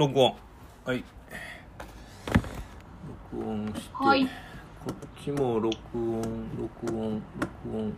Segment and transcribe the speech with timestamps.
[0.00, 0.34] 録音。
[0.86, 1.04] はい。
[3.30, 4.24] 録音して、はい。
[4.24, 4.30] こ
[4.88, 6.22] っちも録音
[6.58, 7.92] 録音録音。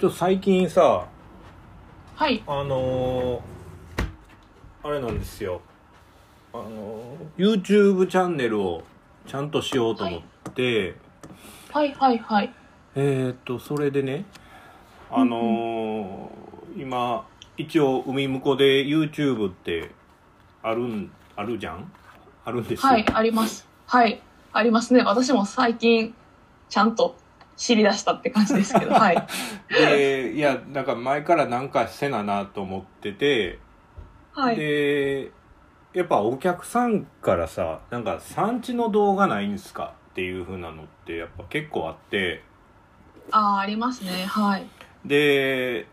[0.00, 1.06] ちょっと最近さ
[2.16, 2.42] はい。
[2.48, 3.40] あのー
[4.82, 5.60] あれなんですよ。
[6.52, 8.82] あのー YouTube チャンネルを
[9.28, 10.22] ちゃんとしようと思っ
[10.54, 10.96] て、
[11.70, 11.94] はい。
[11.94, 12.18] はい。
[12.18, 12.52] はい。
[12.96, 14.24] えーっとそれでね
[15.08, 17.24] あのー今
[17.56, 19.92] 一応海向こうで YouTube って
[20.60, 21.90] あるんあるじゃん？
[22.44, 23.66] あるんですよ、はい、あります。
[23.86, 24.20] はい。
[24.52, 25.02] ありますね。
[25.02, 26.14] 私も最近、
[26.68, 27.16] ちゃんと
[27.56, 29.26] 知り出したって感じですけど、 はい。
[29.68, 33.58] でいやなんか前からなんかせななと思ってて、
[34.32, 34.56] はい。
[34.56, 35.32] で
[35.92, 42.42] やっぱお客さんからさなんか産地の動画ないんすかっていう風なのってやっぱ結構あって
[43.30, 44.26] ああ、ありますね。
[44.26, 44.66] はい。
[45.04, 45.86] で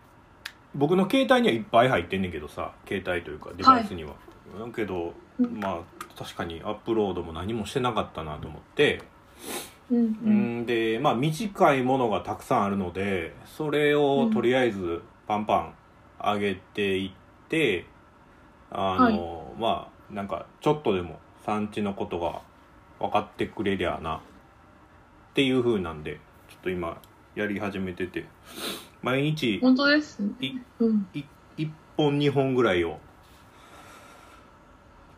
[0.74, 4.14] 僕の携帯にはいっぱい入ってんねんけどさ携帯というかデバイスには、
[4.58, 5.14] だけどうん
[5.50, 5.80] まあ
[6.18, 9.02] 確かにアップロードも何もしてなかったなと思って、
[9.90, 10.00] うんう。
[10.00, 15.74] うんん、でまあ短いものがたくさんあるのでそれをとりあえずパンパン
[16.24, 17.12] 上げていっ
[17.50, 17.86] て、
[18.70, 22.42] あの、まあなんかちょっとでも産地のことが
[23.00, 24.20] 分かってくれりゃなっ
[25.34, 27.02] ていう風なんでちょっと今
[27.36, 28.26] やり始めてて
[29.02, 30.30] 毎日本当ですね。
[30.42, 31.08] いうん。
[31.14, 31.24] い
[31.58, 33.00] 1本2本ぐらいを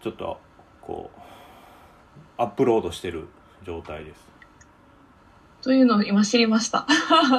[0.04, 0.38] ちょっと
[0.82, 1.20] こう
[2.38, 3.28] アップロードしてる
[3.66, 4.34] 状態です
[5.62, 6.86] というのを今知りました。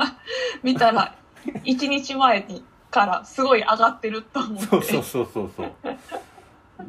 [0.65, 1.15] 見たら、
[1.65, 4.65] 1日前にからすごい上がってると思って。
[4.65, 5.75] そうそうそうそうそう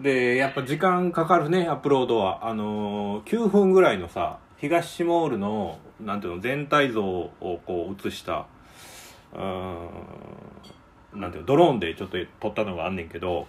[0.02, 8.48] でやっぱ時間かかるねアップロードはあのー9分ぐらいのさ東シモールのなんていうの全体像をこう映した
[9.34, 9.88] うー
[11.18, 13.48] んなんていうのドローンでちょっと撮ったのがあんねんけど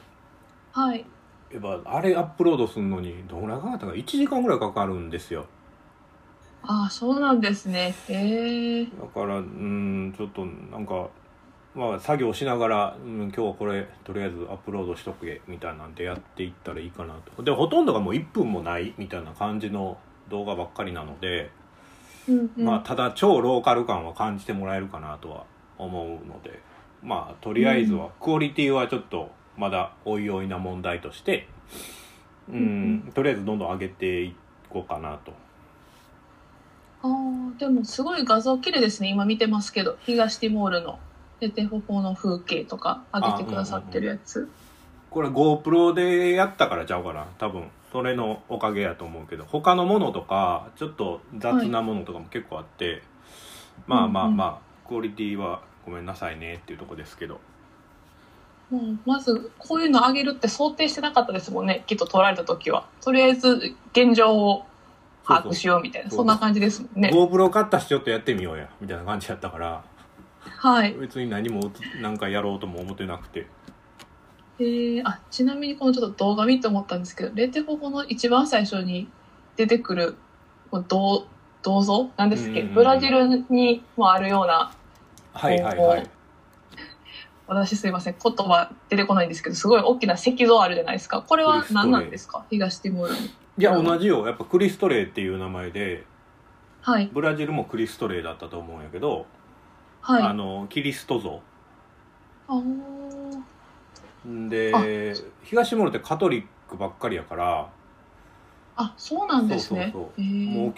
[0.73, 1.07] はい。
[1.53, 5.47] やっぱあれアップロードするのにどのぐらいかかったか1時間ぐらいかかるんですよ
[6.69, 7.95] ああ、そうなんですね。
[8.09, 8.85] へえ。
[8.85, 11.09] だからうんちょっとなんか
[11.75, 21.51] まあ作業しながら、うん、今日はこれとりあえずアップロードしとけみたいなんでやっていったらいいかなとでほとんどがもう1分もないみたいな感じの動画ばっかりなので、
[22.29, 22.65] うんうん。
[22.65, 25.45] まあただ超ローカル感は感じてもらえるかなとは
[25.79, 26.61] 思うので
[27.03, 31.49] まあとりあえずは、クオリティはちょっとまだおいおいな問題として
[32.49, 34.35] うん、うんとりあえずどんどん上げてい
[34.69, 35.33] こうかなと。
[37.03, 39.09] ああ、でもすごい画像綺麗ですね。
[39.09, 40.99] 今見てますけど、東ティモールの
[41.41, 44.49] テテホホの風景とか上げてくださってるやつ。
[45.11, 47.27] これ GoPro でやったからちゃうかな。
[47.39, 49.45] 多分それのおかげやと思うけど。
[49.45, 53.03] 他のものとかちょっと雑なものとかも結構あって、
[53.87, 57.41] まあまあまあ、クオリティはごめんなさいねっていうとこですけど
[58.71, 61.85] もうまず、こういうの上げるって想定してなかったですもんね。
[61.87, 62.89] きっと撮られた時は。
[63.01, 64.67] とりあえず、現状を
[65.27, 67.11] 把握しようみたいな、そんな感じですもんね。
[67.13, 69.85] GoPro 買ったしちょっとやってみようやみたいな感じやったから
[70.45, 70.95] はい。
[70.95, 73.47] 別に何もなんかやろうとも思ってなくて
[74.59, 79.09] えー、あ、ちなみにこのちょっと動画見て思ったんですけど、レテホホの一番最初に
[79.57, 80.17] 出てくる、
[80.89, 81.27] 銅、
[81.63, 84.73] 銅像なんですっけ、うんうんうんブラジルにもあるような、
[85.33, 86.11] はいはいはい
[87.49, 91.23] 私すいません、言葉出てこないんですけど、すごい大きな石像あるじゃないですか。
[91.23, 92.45] これは何なんですか？
[92.51, 93.21] 東ティモールに。
[93.59, 96.05] いや同じよやっぱクリストレイっていう名前で
[96.83, 97.09] はい。
[97.13, 99.27] ブラジルもクリストレイだったと思うんやけど、
[100.01, 100.23] はい。
[100.23, 101.41] あのキリスト像
[102.49, 105.15] あーで
[105.45, 107.69] 東モールってカトリックばっかりやから
[108.77, 109.91] あ、そうなんですね。
[109.93, 110.71] そうそうそうもう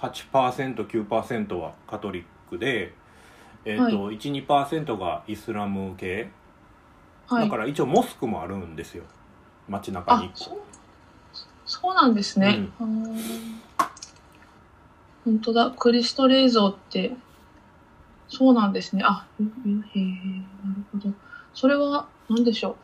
[0.00, 2.94] 98%9% はカトリックで、
[3.70, 6.30] えーと12%がイスラム系、
[7.26, 7.44] はい。
[7.44, 9.04] だから一応モスクもあるんですよ
[9.68, 10.58] 街中にあ、そう、
[11.66, 12.68] そうなんですね。
[12.80, 13.58] あー
[15.26, 17.12] 本当だ、クリスト霊像って、
[18.30, 19.02] そうなんですね。
[19.04, 20.02] あ、うんうんへえ、
[20.66, 21.14] なるほど。
[21.52, 22.76] それは、何でしょ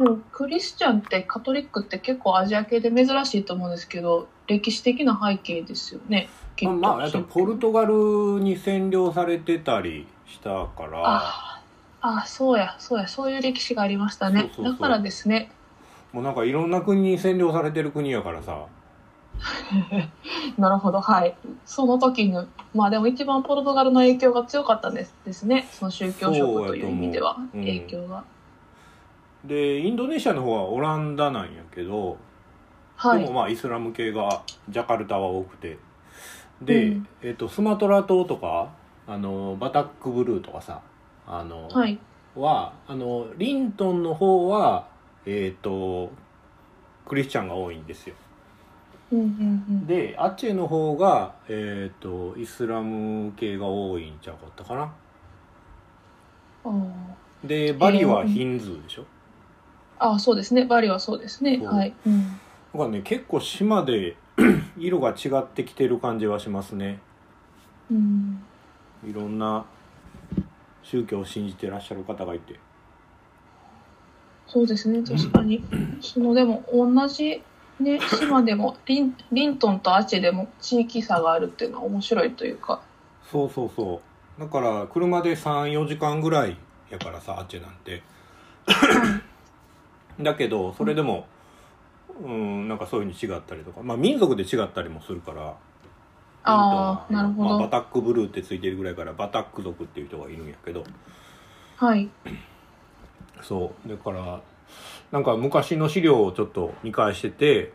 [0.00, 0.02] う。
[0.02, 6.28] でもクリスチャンってカトリックって結構アジア系で珍しいと思うんですけど、歴史的な背景ですよね。
[6.56, 7.94] きっとまあ、あとポルトガル
[8.40, 11.62] に占領されてたりしたからあ
[12.02, 14.50] あ、そうや、そうや、そういう歴史がありましたね。
[14.60, 15.52] だからですね。
[16.12, 18.66] もうなんかいろんな国に占領されてる国やからさ
[20.58, 21.34] なるほど、はい。
[21.64, 22.36] その時に、
[22.74, 25.66] まあでも一番ポルトガルの影響が強かったんですですね。
[25.70, 28.24] その宗教色という意味では、影響が。
[29.44, 32.16] でインドネシアの方はオランダなんやけど、
[32.96, 33.32] はいでも。
[33.32, 35.78] まあイスラム系がジャカルタは多くて
[36.64, 38.72] で、うんえっとスマトラ島とか
[39.06, 40.80] あのバタックブルーとかさ
[41.26, 41.98] あの、はい。
[42.34, 44.88] はあのリントンの方は
[45.26, 46.10] えっ、と
[47.06, 48.14] クリスチャンが多いんですよ
[49.12, 49.28] うんうんう
[49.72, 49.86] ん。
[49.86, 54.92] でアチェの方がえっ、とイスラム系が多いんちゃうかったかな
[56.64, 59.04] あーでバリはヒンズーでしょ
[59.98, 60.64] あー、そうですね。
[60.64, 61.60] バリはそうですね。
[61.62, 61.94] そうはい。
[62.06, 62.22] うん。
[62.22, 64.16] だからね結構島で
[64.78, 67.00] 色が違ってきてる感じはしますね
[67.90, 68.42] うん。
[69.04, 69.64] いろんな
[70.82, 72.58] 宗教を信じてらっしゃる方がいて
[74.46, 75.02] そうですね。
[75.02, 75.64] 確かに。
[76.02, 77.42] その、でも、同じ、
[77.80, 82.82] ね、 島でも、リン、リントンとアチェでも地域差があるっていうのは面白いというか。
[83.32, 84.02] そうそうそ
[84.36, 86.56] うだから車で34時間ぐらい
[86.90, 88.02] やからさあっちなんて
[90.20, 91.26] だけどそれでも
[92.20, 93.82] うんなんかそういうふうに違ったりとか。
[93.82, 95.56] まあ民族で違ったりもするから。
[96.44, 97.48] あなるほど。
[97.50, 100.84] まあ、バタックブルーってついてるぐらいからバタック族っていう人がいるんやけど。
[101.76, 102.08] はい。
[103.42, 103.88] そう。
[103.88, 104.40] だから
[105.12, 107.72] なんか昔の資料をちょっと見返してて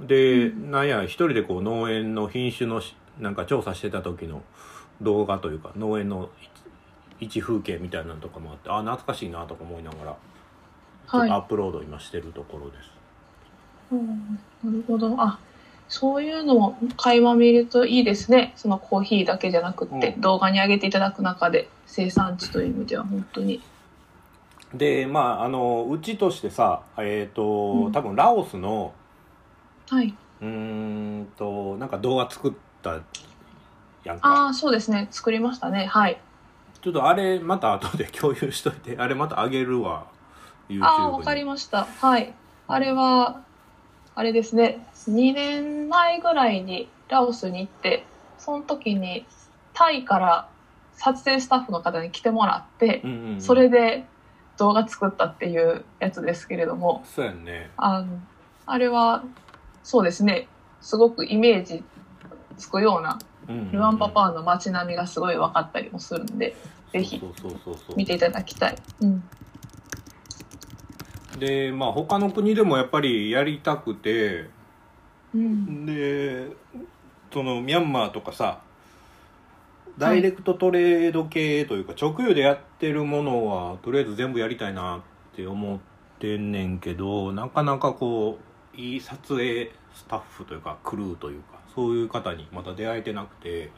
[0.00, 4.42] で、なんや一人でこう農園の品種のしなんか調査してた時の
[5.00, 6.50] 動画というか農園の一
[7.20, 10.16] 一風景みたいなのとかもあってあ懐かしいなとか思いながら
[11.08, 12.90] ちょっはいとアップロード今してるところです、
[13.94, 15.14] うんなるほど。
[15.18, 15.38] あ、
[15.88, 18.52] そういうのも垣間見るといいですね。
[18.56, 23.60] そのコーヒーだけじゃなくって、うん動画に上げていただく中で生産地という意味では本当に。
[24.72, 28.92] でまああのうちとしてさえっ、と、うん多分ラオスの
[29.88, 30.14] はい。
[30.40, 32.52] うーんとなんか動画作っ
[32.82, 33.00] た
[34.04, 35.08] やんかああ、そうですね。
[35.10, 35.86] 作りましたね。
[35.86, 36.18] はい。
[36.82, 40.06] ちょっとあれまた後で共有しといてあれまたあげるわ
[40.68, 41.86] YouTube にああ、わかりました。
[42.00, 42.34] はい。
[42.66, 43.42] あれは、
[44.16, 44.86] あれですね。
[45.08, 48.06] 2年前ぐらいにラオスに行って、
[48.38, 49.26] その時に
[49.72, 50.48] タイから
[50.92, 54.04] 撮影スタッフの方に来てもらってう、んうんうんそれで
[54.56, 58.20] 動画作ったっていうやつですけれども、そうやんねあの、
[58.66, 59.24] あれは、
[59.82, 60.48] そうですね。
[60.80, 61.84] すごくイメージ
[62.56, 63.20] つくような、
[63.72, 66.56] ルワンパパーンの街並みがすごい分かったりもするんで、
[66.92, 68.78] ぜひそうそうそうそう見ていただきたい。
[69.00, 69.24] うん。
[71.38, 74.48] でまあ他の国でもやっぱりやりたくて
[75.34, 75.86] うん。
[75.86, 76.48] で
[77.32, 78.60] そのミャンマーとかさ
[79.98, 85.00] ダイレクトトレード系というか直輸でやってるものはとりあえず全部やりたいなっ
[85.36, 85.78] て思っ
[86.18, 88.38] てんねんけどなかなかこ
[88.76, 93.70] ういい撮影スタッフというかクルーというかそういう方にまだ出会えてなくて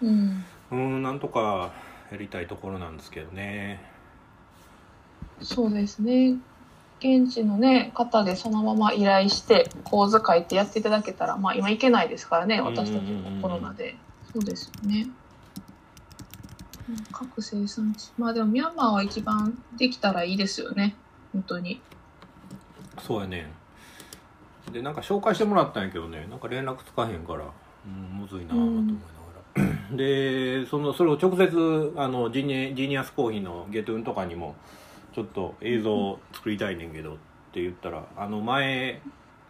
[0.00, 0.44] うん。
[0.70, 1.72] うんなんとか
[2.10, 3.92] やりたいところなんですけどね
[5.40, 6.36] そうですね。
[7.02, 13.96] 現地のね、方でそのまま依頼して、構図書いてやっていただけたら、まあ今行けないですからね、私たちもコロナで。
[14.32, 15.06] そうですよね。
[15.06, 15.22] うん
[17.12, 18.10] 各生産地。
[18.18, 20.94] まあでもミャンマーは一番できたらいいですよね。
[21.32, 21.80] 本当に。
[23.00, 23.50] そうやね
[24.70, 27.44] でなんか紹介してもらったんやけどねなんか連絡つかへんから、
[27.86, 28.98] うん、むずいなと思いなが
[29.90, 34.54] ら、でそのそれを直接あのジニジニアスコーヒーのゲトゥンとかにも
[35.14, 37.16] ちょっと映像を作りたいねんけどっ
[37.52, 39.00] て言ったらあの前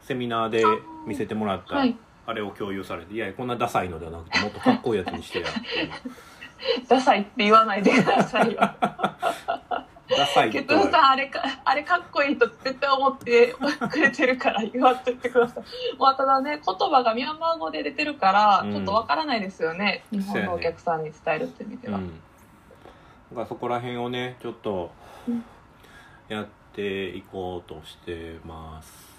[0.00, 0.64] セミナーで
[1.06, 1.96] 見せてもらったはい。
[2.24, 5.60] あれを共有されて「いやこんなダサいのではなくてもっとかっこいいやつにしてや」って
[6.88, 8.58] ダサいって言わないでくださいよ。
[10.08, 13.54] ダサいケとトさん、あれか、あれかっこいいと絶対思って
[13.90, 15.64] くれてるから言わんといてください。
[15.98, 20.04] まあ、ただね、言葉がミャンマー語で出てるから、うんちょっとわからないですよね。
[20.10, 21.98] 日本のお客さんに伝えるって意味では。
[21.98, 22.00] う
[23.42, 24.90] ん、そこら辺をねちょっと
[25.26, 25.44] うん
[26.32, 29.12] やっていこうとしてます。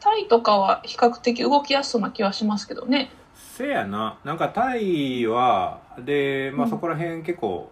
[0.00, 3.10] タイとかは比較的動きやすそうな気はしますけどね。
[3.34, 4.18] せやな。
[4.24, 6.70] なんかタイはで、まあ、うん。
[6.70, 7.70] そこら辺結構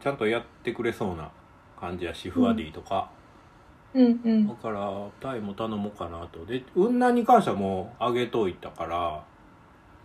[0.00, 1.30] ちゃんとやってくれそうな
[1.78, 3.10] 感じやしフワディとか、
[3.94, 4.48] うんうん。
[4.48, 4.54] だ。
[4.54, 6.46] からタイも頼もうかなと。
[6.46, 9.24] で雲南に関してはもうあげといたから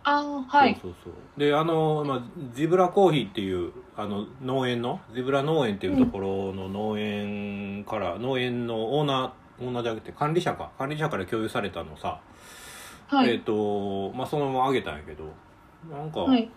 [0.04, 0.78] ああ、はい。
[0.80, 1.40] そうそうそう。
[1.40, 2.22] であの、まあ、
[2.54, 10.70] ジブラコーヒーっていうあの農園のジブラ農園っていうところの農園から、農園のオーナーオーナーじゃなくて管理者か。
[10.78, 12.20] 管理者から共有されたのさ、
[13.10, 13.40] えっ、はい。
[13.40, 15.24] とまあそのままあげたんやけど。
[15.90, 16.48] なんか、はい。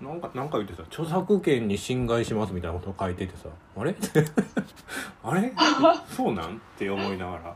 [0.00, 3.48] なんかなんか言ってさ著作権に侵害しますみたいなこと書いててさ。
[3.76, 3.96] あれ？
[5.24, 5.52] あれ？
[6.08, 6.56] そうなん？
[6.56, 7.54] って思いながら。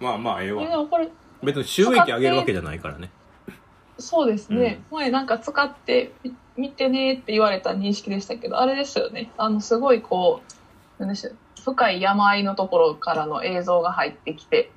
[0.00, 0.62] まあまあええわ。
[1.42, 3.10] 別に収益上げるわけじゃないからね
[3.98, 4.82] そうですね。
[4.90, 9.30] 前なんか使ってみ見てねって言われた認識でしたけど、あれですよね。
[9.36, 10.42] あの、すごいこ
[10.98, 11.36] う、なんでしょう。
[11.62, 14.70] 深い山あいのところからの映像が入ってきて、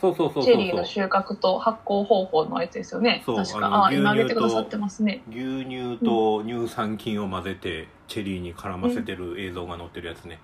[0.00, 3.22] そうそうそうそうチェリーの収穫と発酵方法のやつですよね。
[3.24, 3.66] 確か。
[3.66, 5.22] あのあ今げてくださってますね。
[5.30, 10.40] 牛乳と乳酸菌を混ぜてチェリーに絡ませてる映像が載ってるやつね、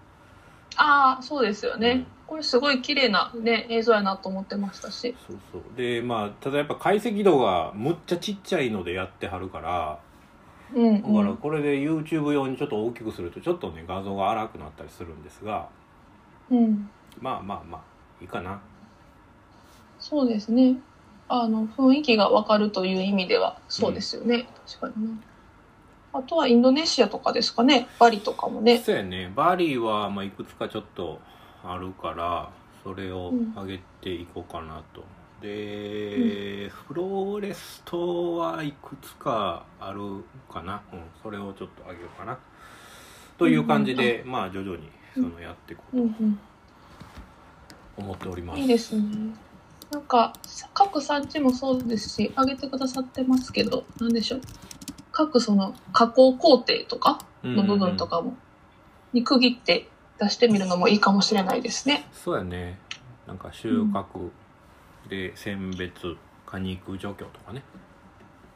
[0.77, 1.91] ああ、そうですよね。
[1.91, 5.17] うんこれすごい綺麗なね、映像やなと思ってましたし。
[5.27, 10.03] そうそうでまあただやっぱ解析度がむっちゃちっちゃいのでやってはるから
[10.75, 11.27] うん、だうん。
[11.27, 15.69] からこれで YouTube 用にちょっと大きくするとちょっとね画像が荒くなったりするんですが
[16.51, 16.91] うん。
[17.21, 17.83] まあまあまあ
[18.21, 18.61] いいかな
[19.99, 20.83] そうですね。
[21.29, 24.49] あの、雰囲気がわかるという意味では、そうですよね。
[24.67, 25.23] 確かにな。
[26.13, 27.87] あとはインドネシアとかですかね。
[27.99, 28.79] バリとかもね。
[28.79, 31.21] そうやねバリはまあいくつかちょっと
[31.63, 32.51] あるから
[32.83, 35.05] それを上げていこうかなと、
[35.41, 42.39] で、フローレストはいくつかあるかな、うん、それをちょっと上げようかな
[43.39, 46.41] という感じで、まあ徐々にそのやっていこうとうんうん。
[47.99, 49.03] 思っております、いいですね。
[49.91, 50.33] なんか、
[50.73, 54.41] 各産地もそうですし、挙げてくださってますけど、なんでしょう。
[55.21, 58.35] 各その加工工程とかの部分とかも、
[59.13, 62.07] に区切って出してみるのもいいかもしれないですね。
[62.13, 62.79] そうやね
[63.27, 64.31] なんか収穫
[65.11, 67.63] で選別果肉除去とかね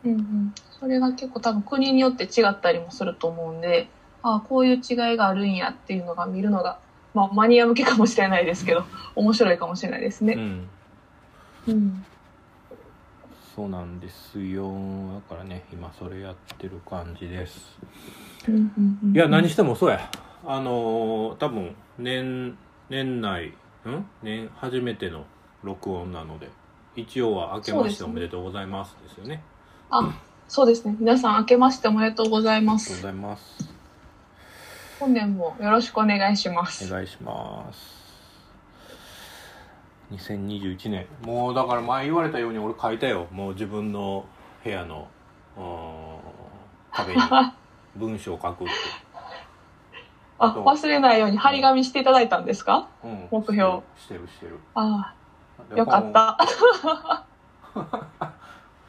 [0.05, 0.55] うんうん。
[0.81, 3.89] それが結構多分国によって違ったりもすると思うんで、
[4.23, 6.79] ああ、こういう違いがあるんやっていうのが見るのが、
[7.13, 10.35] まあマニア向けかもしれないですけど、面白いかもしれないですね。
[10.35, 10.69] うん
[11.69, 12.05] うん。
[13.55, 14.73] そうなんですよ。
[15.29, 17.79] だからね今それやってる感じです。
[19.13, 20.11] いや何してもそうや。
[20.47, 22.59] あのー多分年
[22.91, 23.55] 年内ん？
[24.23, 25.25] 年初めての
[25.63, 26.51] 録音なので
[26.97, 29.43] 一応は明けましておめでとうございますですよね。
[29.91, 30.15] あ、
[30.49, 30.97] そうですね。
[30.99, 33.03] 皆さん明けましておめでとうございまありがとうごす。
[33.03, 33.75] ざいます。
[35.01, 36.87] 本年もよろしくお願いします。
[36.87, 38.04] お願いします
[40.13, 41.07] 2021年。
[41.23, 43.27] もうだから前言われたように俺書いたよ。
[43.31, 44.25] もう自分の
[44.63, 45.09] 部屋の
[46.93, 47.21] 壁に。
[47.97, 48.73] 文章を書くって、
[50.41, 52.89] あ、忘れないように張り紙していただいたんですか？
[53.05, 53.83] うん、目標。
[53.97, 54.59] してるしてる。
[54.75, 55.15] あ
[55.69, 56.37] であ、よかった。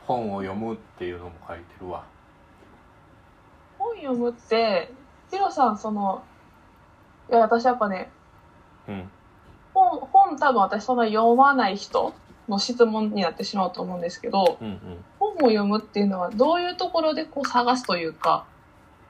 [0.08, 2.04] 本を読むっていうのも書いてるわ。
[3.78, 4.92] 本読むって、
[5.30, 6.24] ヒロさん、その、
[7.30, 8.12] いや、私やっぱね、
[8.88, 9.12] うん
[9.76, 12.14] 本、本多分私そんな読まない人
[12.50, 14.80] の質問になってしまうと思うんですけど、うんうん。
[15.20, 18.46] 本を読むっていうのはどういうところでこう探すというか、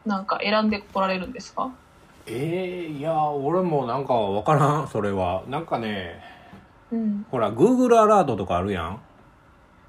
[0.05, 1.72] なんか選んでこられるんですか？
[2.27, 5.43] えー、いや俺もなんかわからんそれは。
[5.48, 6.22] なんかね
[6.91, 7.25] うん。
[7.29, 9.00] ほら Google アラートとかあるやん。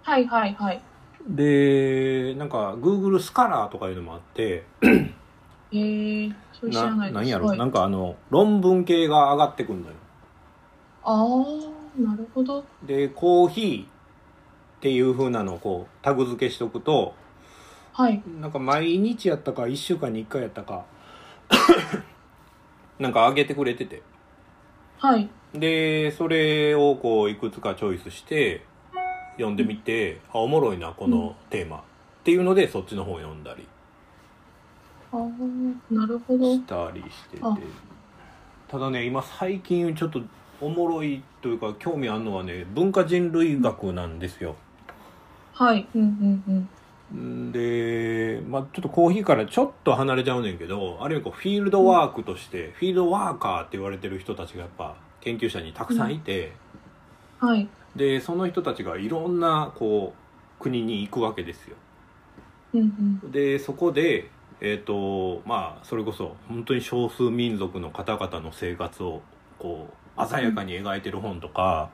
[0.02, 0.80] はいはいはい。
[1.28, 4.64] でなんか Google スカラーとかいうのもあって
[5.72, 7.14] へえ、それ知らないです。
[7.14, 7.58] 何やろ、はい。
[7.58, 9.94] なんかあの論文系が上がってくんのよ
[11.08, 12.64] ああ、なるほど。
[12.84, 13.86] でコーヒーっ
[14.80, 17.14] ていう風なのをこうタグ付けしとくと
[17.92, 18.22] はい。
[18.40, 20.84] なんか毎日やったか1週間に1回やったか
[22.98, 24.02] なんか上げてくれてて
[24.98, 25.28] はい。
[25.54, 28.64] でそれをこういくつかチョイスして
[29.36, 31.80] 読んでみて、あおもろいなこのテーマ、っ
[32.24, 33.66] ていうのでそっちの本読んだり
[35.12, 36.54] ああ、なるほど。
[36.54, 37.56] したりしててあ
[38.68, 40.20] ただね今最近ちょっと
[40.60, 44.56] おもろいというか興味あるのはね文化人類学なんですよ
[45.56, 45.88] はい。
[45.94, 46.68] うんうん
[47.12, 47.48] うん。
[47.48, 56.52] んで、まあ、ちょっとコーヒーからちょっと離れちゃうねんけどあるいはこうフィールドワークとして、フィールドワーカーって言われてる人たちがやっぱ研究者にたくさんいて、
[57.40, 57.66] はい。
[57.94, 61.76] でその人たちがいろんなこう国に行くわけですよ
[62.74, 62.80] うん
[63.24, 63.32] うん。
[63.32, 69.22] でそこでえっ、とまあそれこそ本当に少数民族の方々の生活を
[69.58, 71.90] こう鮮やかに描いてる本とか、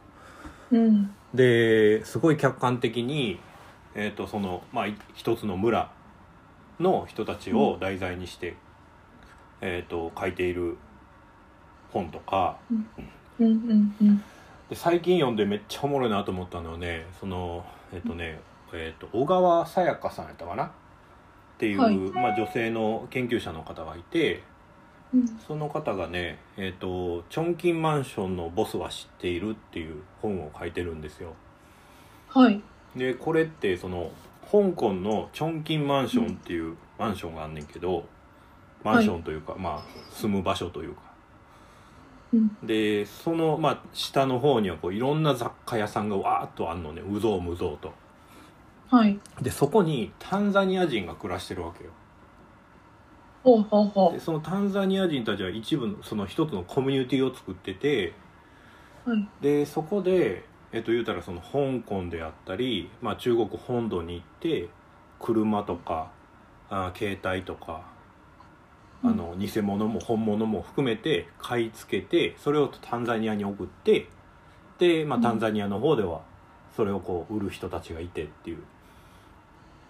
[0.70, 1.14] うん。
[1.34, 3.40] ですごい客観的に、
[3.94, 5.90] えーとそのまあ、い一つの村
[6.80, 8.56] の人たちを題材にして、
[9.60, 10.76] えー、と書いている
[11.92, 12.58] 本とか。
[12.70, 12.86] うん。
[13.40, 14.24] うんうん。
[14.68, 18.40] で最近読んでめっちゃおもろいなと思ったのはねそのえっ、とね、
[18.72, 20.64] えー、と小川さやかさんやったかな？
[20.64, 20.70] っ
[21.58, 21.96] ていう、はい。
[21.96, 24.42] まあ、女性の研究者の方がいて
[25.14, 31.34] うんその方がね「えー、とチョンキンマンションのボスは知っている」っていう本を書いてるんですよ。
[32.28, 32.60] はい。
[32.96, 34.10] でこれってその
[34.50, 38.04] 香港のチョンキンマンションっていうマンションがあんねんけど
[38.84, 41.02] マンションというか、まあ住む場所というか
[42.32, 42.56] うん。
[42.62, 47.92] でその、まあ、下の方にはこういろんな雑貨屋さんがわーっとあんのねうぞうむぞうと
[48.90, 49.18] はい。
[49.40, 51.90] でそこにタンザニア人が暮らしてるわけよ
[53.42, 58.14] ほうほうほでそのタンザニア人たちは一部のその一つのコミュニティを作ってて
[59.06, 59.10] う。
[59.10, 59.28] はい。
[59.40, 64.68] でそこで、えっと、言うたらその香港であったり、まあ、中国本土に行って
[65.18, 66.10] 車とか
[66.70, 67.82] あ携帯とか
[69.04, 74.06] あの偽物も本物も含めて買い付けてそれをタンザニアに送って
[74.78, 76.22] で、まあ、うんタンザニアの方では
[76.76, 78.58] それをこう売る人たちがいてっていう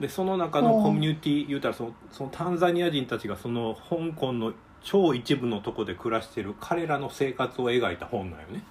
[0.02, 8.64] でその中のコミュニティ言うたらそのそのタンザニア人たちがその香港の超一部のとこで暮らしてる彼らの生活を描いた本なんよね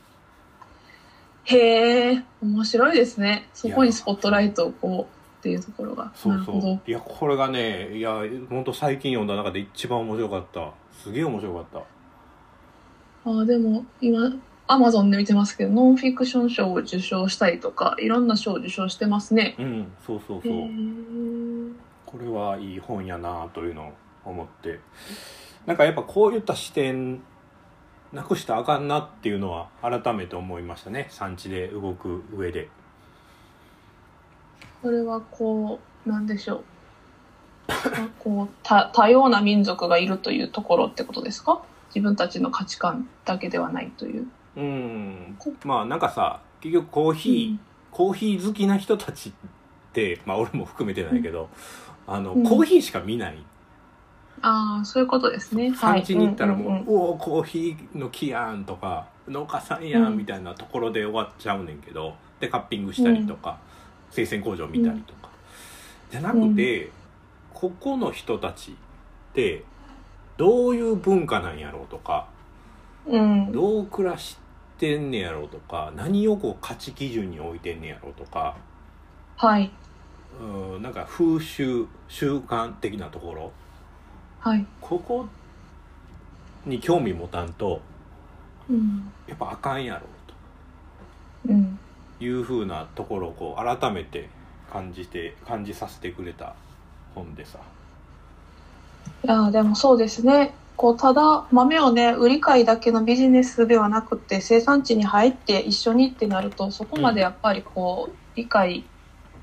[1.46, 3.50] へえ、面白いですね。
[3.54, 6.12] そこにスポットライトをこうっていうところが。
[6.14, 6.74] そうそなるほど。
[6.74, 10.72] ういやこれがねいや本当最近読んだ中で一番面白かった
[11.02, 11.66] すげえ面白かっ
[13.24, 14.20] たあでも今、
[14.68, 19.56] アマゾンで見てますけど、ノンフィクション賞を受賞したりとか、いろんな賞を受賞してますね。
[19.60, 21.74] うんそうそうへそうー
[22.06, 23.94] これはいい本やなというのを
[24.26, 24.80] 思って
[25.66, 27.22] なんかやっぱこういった視点
[28.12, 32.68] なくしたらあかんなっていうのは改めて思いましたね産地で動く上で
[34.82, 36.64] これはこう、なんでしょう。
[37.70, 41.62] あこう多多様な民族がいるというところってことですか？
[41.96, 44.28] 自分たちの価値観だけではないという。
[44.56, 45.38] うん。
[45.64, 47.58] まあなんかさ結局コーヒー、
[47.92, 49.32] コーヒー好きな人たちっ
[49.94, 51.50] てまあ俺も含めてないけど、
[52.08, 53.38] あのうんコーヒーしか見ない。
[54.44, 55.74] ああ、そういうことですね。
[55.76, 56.90] 産地に行ったらもう「はいんんん。
[56.90, 63.60] おおコーヒーの木やん」とか「農家さんやん」うんみたいなところで終わっちゃうねんけどでカッピングしたりとか、
[64.10, 65.30] 生鮮工場見たりとか、
[66.10, 66.90] じゃなくて、
[67.54, 68.76] ここの人たちっ
[69.34, 69.64] て
[70.38, 72.28] どういう文化なんやろうとか
[73.06, 73.52] うん。
[73.52, 74.41] どう暮らして
[74.98, 78.58] んねやろうとか何をこう価値基準に置いてんねやろうとか
[79.38, 79.72] はい。
[80.40, 83.52] うんなんか風習習慣的なところ
[84.40, 84.66] はい。
[84.80, 85.28] ここ
[86.66, 87.82] に興味持たんと
[88.70, 89.12] うん。
[89.28, 90.08] やっぱあかんやろ
[91.46, 91.80] ううん。
[92.20, 94.30] というふうなところをこう改めて
[94.72, 96.56] 感じて感じさせてくれた
[97.14, 97.60] 本でさ
[99.24, 100.54] いやーでもそうですね。
[100.82, 108.84] こう、ただ豆をね、売り買いだけのビジネスではなくて、生産地に入って一緒にってなると、そこまでやっぱりこう、理解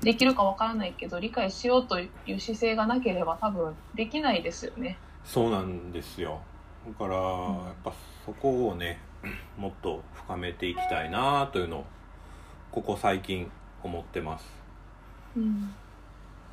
[0.01, 4.97] できるかわからないけど、理解しようという姿勢がなければ多分できないですよね。
[5.23, 6.39] そうなんですよ
[6.87, 7.93] だからやっぱ
[8.25, 8.99] そこをね
[9.57, 11.85] もっと深めていきたいなというのを
[12.71, 13.49] ここ最近
[13.83, 14.45] 思ってます
[15.37, 15.75] うん。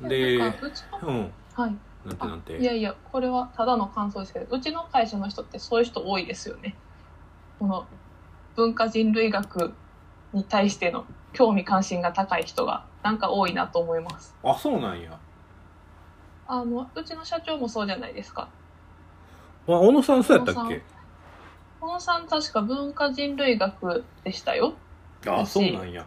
[0.07, 1.75] でうんはい。
[2.07, 6.75] なんてなんていやいや、これはただの感想ですけど、うちの会社の人ってそういう人多いですよね。
[7.59, 7.85] この
[8.55, 9.73] 文化人類学
[10.33, 14.35] に対しての興味関心が高い人がなんか多いなと思います。
[14.43, 15.17] あそうなんや
[16.47, 18.49] あの、うちの社長もそうじゃないですか。
[19.67, 20.81] あ小野さんそうやったっけ？
[21.81, 24.73] 小野さん確か文化人類学でしたよ。
[25.27, 26.05] あそうなんや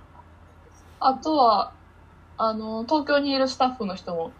[0.99, 1.73] あとは、
[2.39, 4.33] あの、東京にいるスタッフの人も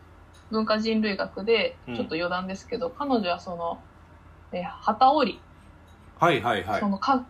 [0.51, 1.97] 文化人類学で、うん。
[1.97, 3.79] ちょっと余談ですけど、彼女はその、
[4.53, 5.41] え、旗織り。
[6.19, 6.81] はいはいはい。
[6.81, 7.25] そのか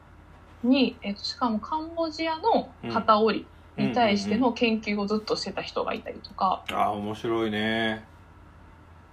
[0.63, 8.05] に、えっと、しかもカンボジアの旗織りに対しての研究をずっとしてた人がいたりとか、あ面白いね。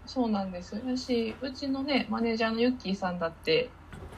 [0.05, 0.81] そうなんです。
[0.85, 3.69] だしうちのねマネージャーのユッキーさんだって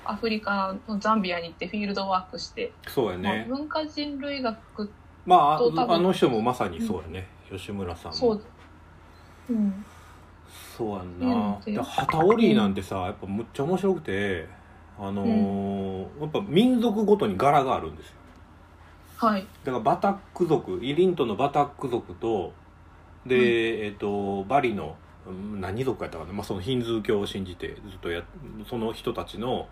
[0.05, 3.45] アフリカのザンビアに行ってフィールドワークして、そうやね。
[3.47, 4.91] まあ、文化人類学
[5.25, 8.17] まあああの人もまさにそうやね、吉村さんも。
[8.17, 8.41] そう、
[9.49, 9.85] うん、
[10.77, 11.59] そうやんな。
[11.65, 14.47] でで旗織りなんてさやっぱむっちゃ面白くて
[14.97, 18.13] あのーやっぱ民族ごとに柄があるんですよ。
[19.17, 19.45] はい。
[19.63, 22.53] だからバタック族イリントのバタック族と
[23.25, 24.95] で、えっ、とバリの
[25.27, 28.23] うん何族やったかな、まあ、そのヒンズー教を信じてずっとや
[28.69, 29.67] その人たちの、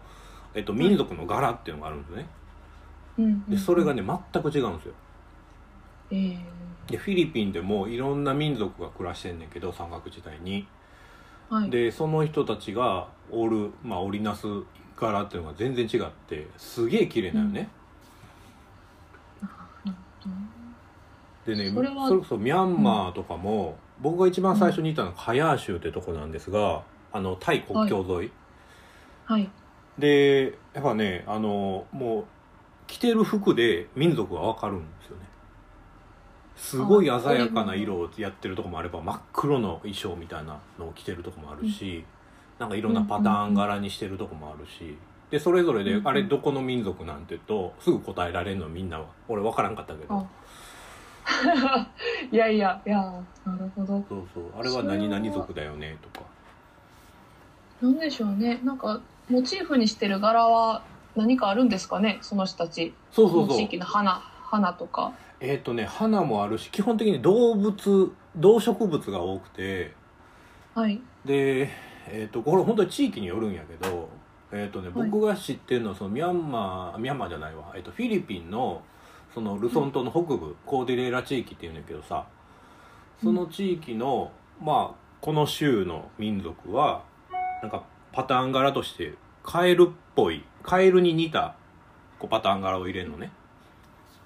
[0.54, 2.26] えっと民族の柄っていうのがあるんですね。
[3.20, 3.50] うん。
[3.50, 4.94] でそれがね全く違うんですよ。
[6.12, 6.40] えー
[6.88, 10.68] でフィリピンでもいろんな民族が暮らしてんねんけど山岳時代に。
[11.50, 11.70] はい。
[11.70, 14.48] でその人たちが織る、まあ、織りなす
[14.98, 17.70] 柄っていうのが全然違ってすげえ綺麗なよね、
[21.46, 28.32] でねそれはそれこそミャンマーとかも、僕が一番最初にいたのはカヤー州ってとこなんですがあのタイ国境沿い、
[29.26, 29.50] はい。
[30.00, 32.26] でやっぱねあのもう
[32.88, 35.27] 着てる服で民族が分かるんですよね
[36.58, 42.04] すごい鮮やかな色をやってるとこもあれば真っ黒の衣装みたいなのを着てるとこもあるし、
[42.60, 44.98] なんかいろんなパターン柄にしてるとこもあるし
[45.30, 50.16] でそれぞれでうんあれどこの民族なんて言うとすぐ答えられるのみんなは俺分からんかったけど。
[50.16, 50.28] あ。
[52.32, 52.98] いやいやいや
[53.46, 54.04] なるほど。
[54.08, 54.44] そうそう。
[54.58, 56.26] あれは何々族だよねとか。
[57.82, 58.60] なんでしょうね。
[58.64, 60.82] なんかモチーフにしてる柄は
[61.16, 62.94] 何かあるんですかねその人たち。
[63.12, 63.58] そうそうそう。
[63.58, 69.94] 地域の花花とかえっ、とね花もあるし基本的に動物動植物が多くて
[70.74, 71.02] はい。
[71.26, 71.70] で
[72.10, 74.10] えっ、とこれ本当に地域によるんやけど
[74.52, 75.10] えっ、とねはい。
[75.10, 78.82] 僕が知ってるのはそのミャンマーミャンマーじゃないわ、えっとフィリピンの
[79.34, 82.26] そのルソン島の北部、コーディレーラ地域っていうんだけどさ
[83.22, 87.04] その地域の、まあこの州の民族は
[87.62, 91.56] なんかパターン柄としてカエルっぽいカエルに似た
[92.20, 93.32] こうパターン柄を入れるのね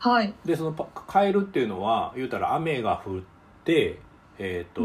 [0.03, 0.33] はい。
[0.43, 3.21] でそのパカエルっていうのは言うたら雨が降っ
[3.63, 3.99] て
[4.39, 4.81] えっ、と、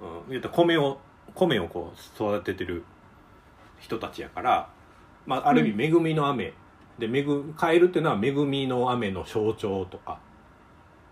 [0.00, 0.30] うん。
[0.30, 1.00] 言うたら米を
[1.34, 2.84] 米をこう育ててる
[3.80, 4.68] 人たちやから、
[5.26, 6.52] まあ、ある意味恵みの雨、
[6.96, 10.20] で恵カエルっていうのは恵みの雨の象徴とか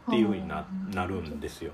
[0.07, 1.73] っていうふうにななるんですよ。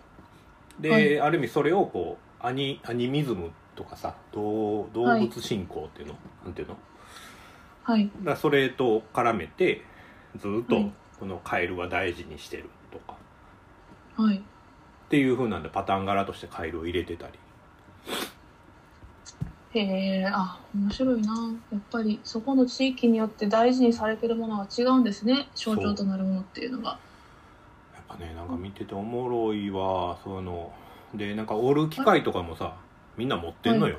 [0.80, 1.20] で、はい。
[1.20, 6.78] ある意味それをこうアニアニミズムとかさ動動物信仰っていうの、なんていうの？
[7.82, 8.10] はい。
[8.22, 9.82] だそれと絡めて
[10.38, 13.16] ずっとはいこのカエルは大事にしてるとか。
[14.16, 14.36] はい。
[14.36, 14.40] っ
[15.08, 17.32] ていう風なんでパターン柄としてカエルを入れてたり。
[19.70, 19.80] へ
[20.20, 21.34] え、あ、面白いな。
[21.70, 25.48] やっぱりそこの地域によって大事にされてるものは違うんですね。
[25.54, 26.98] 象徴となるものっていうのが。
[27.94, 30.18] やっぱねなんか見てておもろいわ。
[30.24, 30.72] その
[31.14, 32.76] でなんか折る機械とかもさ
[33.16, 33.98] みんな持ってんのよ、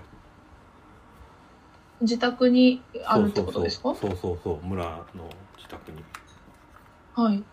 [2.01, 3.93] 自宅にあるってことですか？
[3.95, 4.65] そうそうそう。
[4.65, 6.03] 村の自宅に
[7.23, 7.43] はい。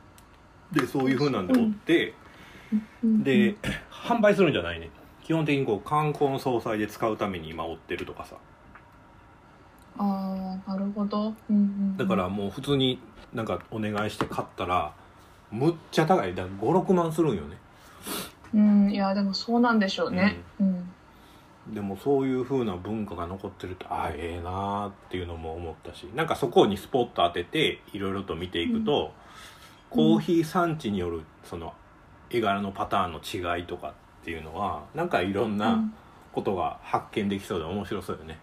[0.73, 2.15] でそういう風なんで折って、
[3.03, 3.25] うん。
[3.25, 3.57] で、
[3.91, 4.91] 販売するんじゃないね。
[5.25, 8.37] 基本的にこう観光の総裁で使うために今折ってるとかさ。
[9.99, 11.23] ああ、なるほど。
[11.23, 11.97] うんうんうん。
[11.97, 13.01] だからもう普通に
[13.33, 14.93] なんかお願いして買ったら
[15.51, 16.35] むっちゃ高い。
[16.35, 17.57] だから56万するんよね。
[18.55, 20.41] うん、いや、でもそうなんでしょうね。
[20.61, 20.93] うん。
[21.75, 29.13] でもそういう風な文化が残ってるとああええなーっていうのも思ったしなんかそこにスポット当てていろいろと見ていくと、
[29.97, 31.75] コーヒー産地によるその
[32.31, 33.21] 絵柄のパターンの
[33.57, 33.89] 違いとか
[34.23, 35.95] っていうのはなんかいろんうなん
[36.33, 38.39] ことが発見できそうで面白そうよね。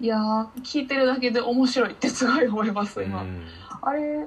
[0.00, 3.22] いやー、聞いてるだけで面白いってすごい思います、今。
[3.22, 3.46] うん
[3.84, 4.26] あれ、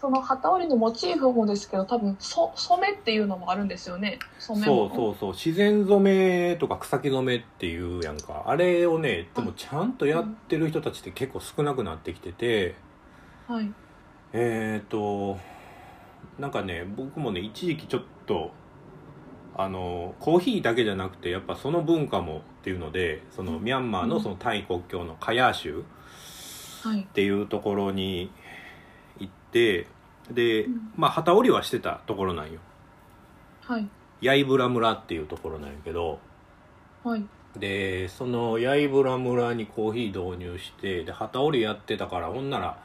[0.00, 4.18] その旗織りのモチーフもですけど、多分そ染めっていうのもあるんですよね。
[4.38, 12.76] 染めそう物そうそう自然染めとか草木染めっていうやんかあれをねでもちゃんとやってる人たちって結構少なくなってきてて
[13.48, 13.72] はい。
[14.32, 15.38] えっ、と
[16.38, 18.52] なんかね僕もね一時期ちょっと
[19.56, 25.84] あのコーヒーだけじゃなくてやっぱその文化もっていうのでそのミャンマーのそのタイ国境のカヤー州
[26.84, 27.06] はいっ。
[27.06, 28.30] ていうところに
[29.18, 29.88] 行って
[30.30, 32.60] でうんまあ旗織りはしてたところなんよ
[33.64, 33.88] はい。
[34.20, 36.20] ヤイブラ村っていうところなんやけど
[37.02, 37.24] はい。
[37.58, 42.78] でそのヤイブラ村にコーヒー導入してで旗織りやってたからほんなら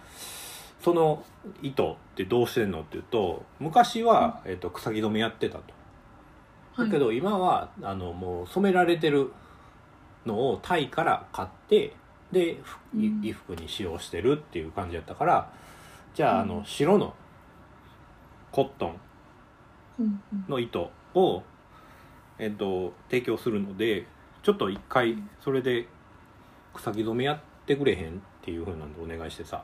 [0.84, 1.24] その
[1.62, 5.64] 糸ってどうしてんのっていうと昔は、えっと草木染めやってたと。
[6.76, 6.88] はい。
[6.88, 9.32] だけど今はあのもう染められてる
[10.26, 11.96] のをタイから買って
[12.32, 12.58] で
[12.94, 15.54] 衣服に使用してるっていう感じやったから
[16.16, 17.14] じゃああのうん白の
[18.52, 19.00] コットン
[20.50, 21.44] の糸を、
[22.38, 24.06] えっと、提供するので
[24.44, 25.88] ちょっと一回それで
[26.74, 29.64] 草木染めやってくれへんっていうふうなんでお願いしてさ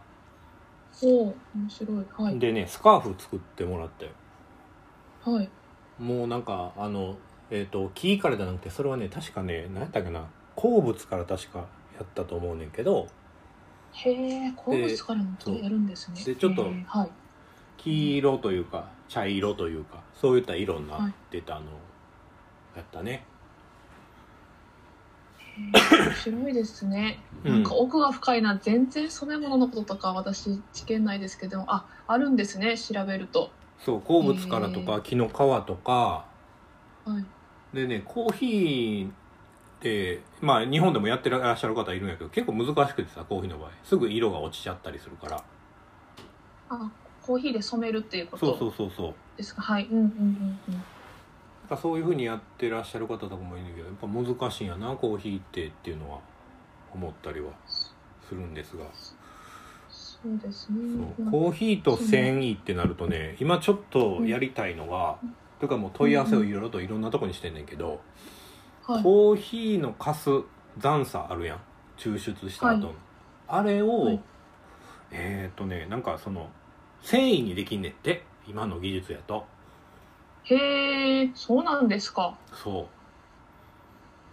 [1.01, 2.05] おー面白い。
[2.17, 2.39] はい。
[2.39, 4.11] でねスカーフ作ってもらったよ
[5.23, 5.49] はい。
[5.99, 7.17] もうなんかあの
[7.51, 11.65] えっ、と木からじゃなくてそれはね確かね何やったっけな鉱物から確かや
[12.03, 13.07] ったと思うねんけど
[13.91, 16.23] へえ、鉱物からもやるんですね。
[16.23, 16.67] でちょっと。
[17.77, 21.61] 黄色というか茶色というかそういった色になはいってたの
[22.75, 23.38] やったね、へー
[25.59, 27.19] 面白いですね。
[27.43, 28.57] うんなんか奥が深いな。
[28.57, 32.77] 全然染め物のこととか私知見ないですけど、あ、あるんですね。
[32.77, 33.51] 調べると。
[33.85, 36.25] そう鉱物からとか木の皮とか
[37.05, 37.25] はい。
[37.73, 39.11] でねコーヒーっ
[39.79, 45.43] てまあ日本でもやってらっしゃる方いるんやけど結構難しくてさコーヒーの場合すぐ色が落ちちゃったりするから
[46.69, 46.91] あ、
[47.21, 49.61] コーヒーで染めるっていうことそうそうそうそうですか？
[49.61, 49.85] はい。
[49.89, 50.83] うんうんうんうん。
[51.69, 56.19] だからそういうふうにやってらっしゃる方とかもいるけどやっぱ難しいんやなコーヒーってっていうのは
[56.91, 57.93] 思ったりはす
[58.31, 58.85] るんですが、
[59.87, 61.13] そうですね。
[61.29, 65.35] コーヒーと繊維ってなるとね今ちょっとやりたいのが、うん。
[65.59, 68.01] というかもう問い合わせをいろいろといろんなとこにしてんねんけど、
[68.87, 69.03] はい。
[69.03, 70.29] コーヒーのカス
[70.79, 71.59] 残差あるやん。
[71.97, 72.95] 抽出した後の、はい。
[73.47, 74.21] あれを、はい。
[75.11, 76.49] えっ、とねなんかその
[77.01, 78.23] 繊維にできんねんって。
[78.49, 79.45] 今の技術やと
[80.55, 82.37] へえ、そうなんですか。
[82.53, 82.87] そ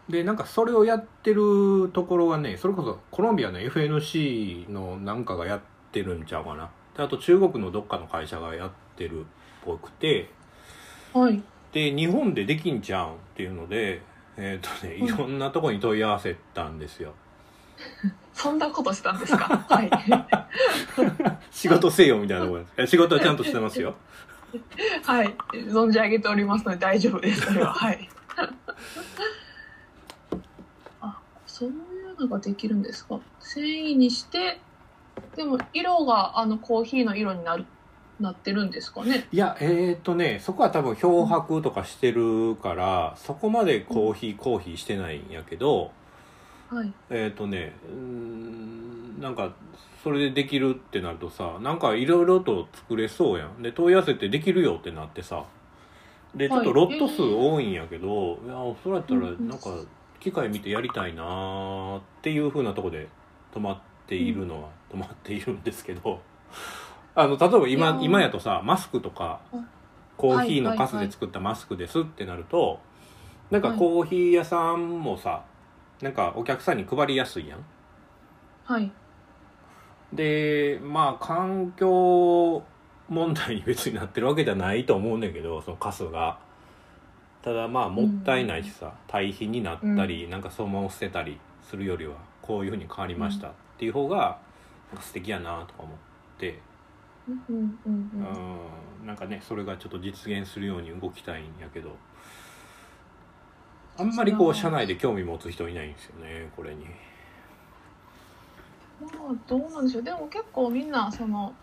[0.08, 0.12] う。
[0.12, 6.70] でなんかそれをやってるところがねそれこそコロンビアの FNC のなんかがやってるんちゃうかな。
[6.96, 9.24] であと中国のどっかの会社がやってるっ
[9.64, 10.30] ぽくて。
[11.12, 11.42] はい。
[11.72, 14.00] で日本でできんじゃんっていうので
[14.36, 17.12] えっ、とねいろんなとこに問い合わせたんですよ。
[18.32, 19.66] そんなことしたんですか？
[19.68, 19.90] はい。
[21.50, 22.90] 仕事せよみたいなところです。
[22.92, 23.96] 仕事はちゃんとしてますよ
[25.04, 25.34] はい。
[25.54, 27.40] 存じ上げておりますので大丈夫です。
[27.42, 27.72] それは。
[27.72, 28.08] はい。
[31.00, 33.20] あ、そういうのができるんですか？
[33.40, 34.58] 繊維にして、
[35.34, 37.64] でも色があのコーヒーの色になる、
[38.20, 39.26] なってるんですかね？
[39.32, 45.90] いやえっ、とねそこは多分漂白とかしてるからそこまでコーヒーコーヒーしてないんやけど
[46.70, 46.92] はい。
[47.10, 49.50] えっ、とねうーんなんか
[50.06, 53.60] それでできるってなるとさなんかいろいろと作れそうやん。
[53.60, 55.44] で問い合わせてできるよってなってさ。
[56.32, 59.64] でちょっとロット数多いんやけど、い、やそれやったらうんなんか
[60.20, 63.08] 機械見てやりたいなーっていうふうなとこで
[63.52, 66.20] 止まっているのは止まっているんですけど。
[67.16, 69.58] あの例えばい今今やとさマスクとかあ
[70.16, 72.78] コーヒーのカスで作ったマスクですってなると
[73.50, 75.42] なんかコーヒー屋さんもさ
[76.00, 77.64] なんかお客さんに配りやすいやん。
[78.66, 78.92] はい。
[80.16, 82.62] でまあ環境
[83.08, 86.38] 問題に別になってるわけじゃないと思うねんだけどそのカスが
[87.46, 94.40] ただまあもったいないしさ、堆肥になったり、なんかそのまま捨てたりするよりはこういうふうに変わりましたっていう方が
[94.90, 95.96] なんか素敵やなとか思っ
[96.38, 96.58] て。
[97.28, 99.00] うんうんうんうん。
[99.00, 99.06] うん。
[99.06, 101.94] なんかねそれがちょっと実現するように動きたいんやけど。
[103.96, 106.84] あんまりこう社内で興味持つ人いないんですよねこれに。
[109.00, 110.02] まあどうなんでしょう。
[110.02, 111.54] でも結構みんなその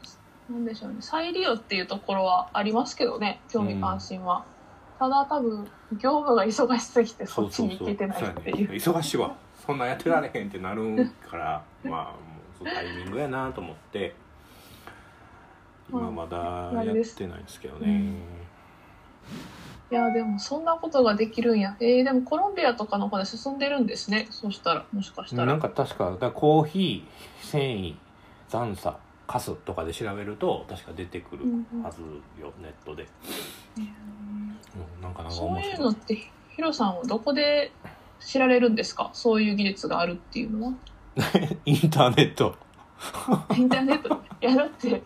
[0.50, 0.98] なんでしょうね。
[1.00, 3.42] 再利用っていうところはありますけどね。
[3.50, 4.46] 興味関心は、
[5.00, 8.70] ただ多分業務が忙しすぎてそっちに行けてないっていう。
[8.70, 8.76] ね。
[8.76, 9.36] 忙しいわ。
[9.66, 11.64] そんなんやってられへんってなるから。
[11.84, 12.12] まあも
[12.62, 14.16] うタイミングやなと思って。
[15.90, 16.38] 今まだ
[16.84, 18.14] やってないんですけどね、
[19.92, 21.76] いやでもそんなことができるんや。
[21.80, 24.28] えー、でもコロンビアとかの方で進んでるんですね。
[24.32, 25.46] そしたらもしかしたら。
[25.46, 27.96] なんか確かだコーヒー繊維
[28.50, 31.46] 残砂カスとかで調べると確か出てくる
[31.84, 32.02] はず
[32.42, 33.08] よ、ネットで、
[33.78, 34.58] うん、
[35.02, 36.16] なんかなんかそういうのって
[36.56, 37.72] ヒロさんはどこで
[38.20, 39.12] 知られるんですか？
[39.14, 40.74] そういう技術があるっていうのは。
[41.66, 42.56] インターネット。
[43.56, 44.10] インターネット？
[44.42, 45.02] いやだって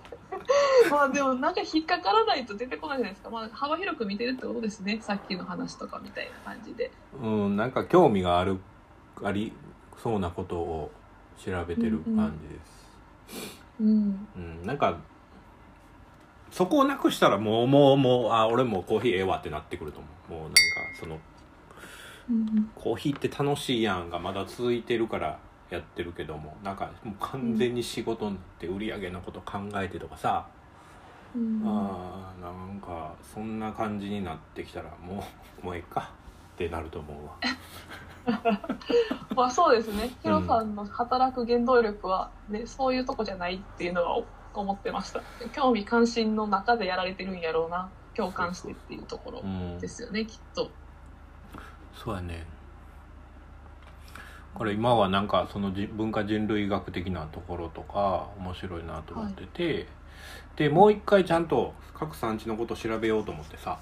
[0.89, 4.99] まあでもなんか引っかからないと出てこないじゃないですか、まあ、幅広く見てるってことですね。
[5.01, 6.91] さっきの話とかみたいな感じで。
[7.21, 8.59] うんなんか興味がある
[9.23, 9.53] あり
[9.97, 10.91] そうなことを
[11.37, 14.97] 調べてる感じです、うんうん、なんか
[16.51, 20.31] そこをなくしたらもうもうもうあ俺もうコーヒーええわってなってくると思う。
[20.31, 20.57] もうなんか
[20.99, 21.19] その
[22.29, 22.71] うん。
[22.75, 30.47] コーヒーって楽しいやんがまだ続いてるからやってるけどもなんかもう完全に仕事になって売り上げのこと考えてとかさ、
[31.35, 31.61] うん。
[31.65, 35.23] あーなんかそんな感じになってきたらも
[35.61, 36.11] う もうええか
[36.53, 37.35] ってなると思うわ。
[39.35, 40.09] まあそうですね。
[40.21, 44.21] ヒロさんの働く原動力は、ね、そういうとこじゃないっていうのは
[44.53, 45.21] 思ってました。
[45.53, 50.71] 興味関心の中でやられてるんやろうな共感してっていうところうんですよねきっと。
[51.93, 52.45] そうやね
[54.57, 59.85] これ今はなんかそのじ文化人類学的なところとか面白いなと思ってて、
[60.55, 63.77] でもう一回ちゃんと各産地のことを調べようと思ってさ。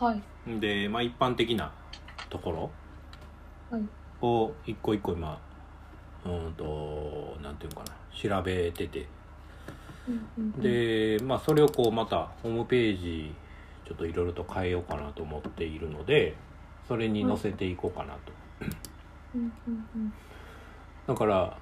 [0.00, 0.60] はい。
[0.60, 1.70] で、まあ、一般的な
[2.28, 2.70] ところ。
[3.70, 3.82] はい。
[4.20, 5.38] を一個一個今
[6.26, 9.06] うんとなんていうのかな調べてて。
[10.58, 13.32] でまあそれをこうまたホームページ
[13.86, 16.34] ちょっといろいろと変えようかなと思っているので
[16.88, 18.32] それに載せていこうかなと。
[21.06, 21.56] だから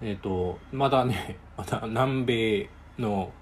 [0.00, 3.32] えっ、とまだね まだ南米の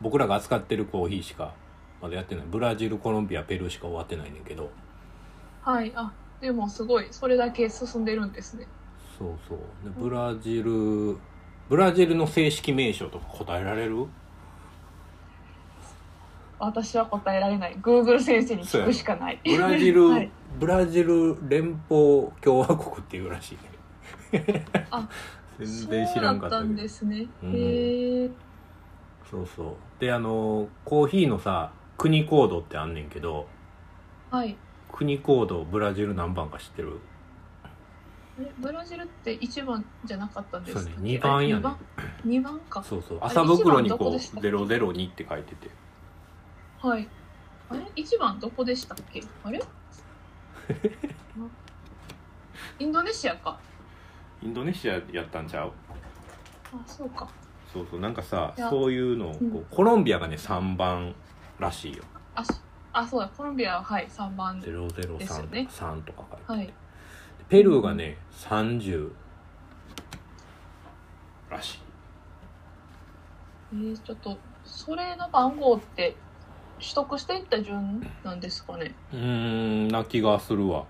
[0.00, 1.54] 僕らが扱ってるコーヒーしか
[2.00, 2.46] まだやってない。
[2.46, 4.70] ブラジルコロンビアペルーしか終わってないねんけど。
[5.62, 5.92] はい。
[5.94, 6.10] あ
[6.40, 7.06] でもすごい。
[7.10, 8.66] それだけ進んでるんですね。
[9.18, 9.58] そうそう。
[9.84, 11.18] でブラジル
[11.68, 14.06] ブラジルの正式名称とか答えられる？
[16.60, 17.76] 私は答えられない。
[17.80, 19.40] Google 先生に聞くしかない。
[19.44, 20.30] ブラジル、 はい。
[20.58, 23.56] ブラジル連邦共和国っていうらし
[24.32, 24.66] いね。
[24.90, 25.08] あ
[25.58, 27.52] 全然知らんかったそうだったんですね、うん。
[27.54, 28.30] へえ
[29.30, 29.74] そうそう。
[29.98, 33.46] であのコーヒーのさ国コードってあんねんけど
[34.30, 34.56] はい。
[34.92, 37.00] 国コードブラジル何番か知ってる？
[38.58, 40.80] ブラジルって1番じゃなかったんですか？
[40.82, 41.60] そうね二番やね。
[41.60, 41.76] 2番？
[42.24, 42.82] 二番か。
[42.82, 43.18] そうそう。
[43.20, 45.70] あれ麻袋にこうこでした002って書いてて
[46.80, 47.06] はい。
[47.68, 49.22] あれ？1番どこでしたっけ？
[49.44, 49.60] あれ？
[49.60, 49.64] あ
[52.78, 53.58] インドネシアか。
[54.42, 55.72] インドネシアやったんちゃう？
[56.72, 57.28] あそうか。
[57.72, 58.70] そうそうなんかさいや。
[58.70, 59.64] そういうのをこう、うん。
[59.70, 61.14] コロンビアがね3番
[61.58, 62.02] らしいよ。
[62.34, 62.54] あそ
[62.92, 64.60] あ、そうだ、コロンビアは、はい、3番。
[64.60, 65.68] 003ですよね。
[65.70, 66.72] 3とか書いて、はい。
[67.48, 69.12] ペルーがね30
[71.50, 71.80] らしい。
[73.72, 76.16] えー、ちょっと、それの番号って、
[76.80, 78.94] 取得していった順なんですかね。
[79.12, 80.84] うーんな気がするわ。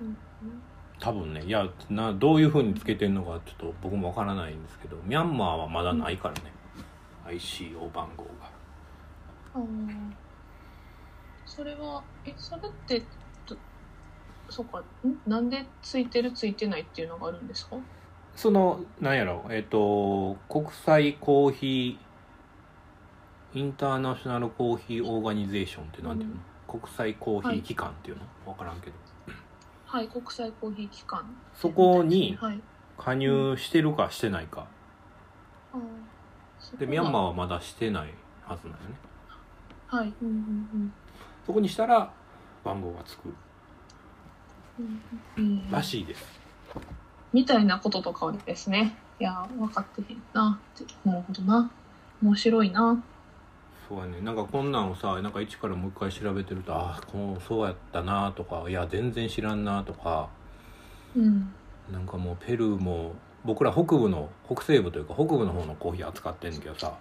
[0.00, 0.16] うん
[1.00, 6.40] 多分ねいやなどういうふうにつけてんのかちょっと僕もわからないんですけどミャンマーはまだないからね、
[7.28, 8.30] ICO 番号が。
[9.54, 10.12] あー。
[11.46, 13.00] それは、え、それって、
[13.46, 13.56] ど
[14.50, 14.84] そうか、ん
[15.26, 17.76] なんでついてるついてないっていうのがあるんですか？
[18.34, 19.46] そのなんやろ。
[19.50, 22.07] えっ、と国際コーヒー
[23.54, 28.92] インターナショナルコーヒーオーガニゼーションってなんていうの、国際コーヒー機関っていうの、わからんけど
[29.86, 31.24] はい、国際コーヒー機関。
[31.54, 32.60] そこにはい。
[32.98, 34.66] 加入してるかしてないか
[35.72, 35.80] あー
[36.58, 38.12] そこでがミャンマーはまだしてない
[38.44, 38.94] はずなんよね
[39.86, 40.12] はい。
[40.20, 40.92] うんうん
[41.46, 42.12] そこにしたら
[42.64, 43.32] 番号がつく
[44.78, 45.00] うん
[45.36, 45.44] うん。
[45.44, 46.24] うんらしいです
[47.32, 48.96] みたいなこととかですね。
[49.20, 50.84] いや、分かってへんなって。
[51.04, 51.70] なるほどな。
[52.22, 53.02] 面白いな。
[53.88, 60.28] そうやねなんかこんなんをさなんか一からもう一回調べてるとああそうやったなとかいや全然知らんなとか
[61.16, 61.52] うん。
[61.92, 66.98] なんかもうペルーも僕ら北部の北西部というか北部の方のコーヒー扱ってんだけどさ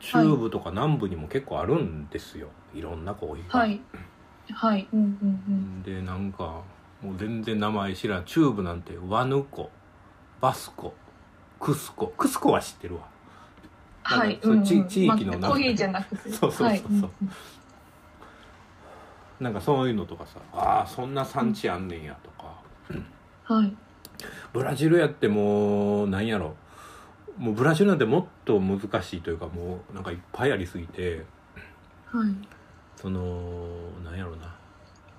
[0.00, 3.80] 中部とか南部にも結構あるんですよ、い、ろんなコーヒーが、はい。
[4.50, 4.88] はい。
[4.92, 6.62] うんうんでなんか
[7.02, 9.70] もう全然名前知らん中部なんてワヌコ
[10.40, 10.94] バスコ
[11.60, 13.08] クスコクスコは知ってるわうん。
[14.16, 14.38] はい。
[14.42, 16.30] そううんうん地地域のなくて。
[16.30, 17.10] そうそうそうそうはいうんうん
[19.40, 22.60] なんかそういうのとかさああそんな産地あんねんやとか
[23.44, 23.72] はい。
[24.52, 26.56] ブラジルやってもうなんやろ
[27.36, 31.24] もうブラジルなんてもっと難しいというかもうなんかいっぱいありすぎて
[32.06, 32.30] はい。
[32.96, 33.68] その
[34.04, 34.56] なんやろな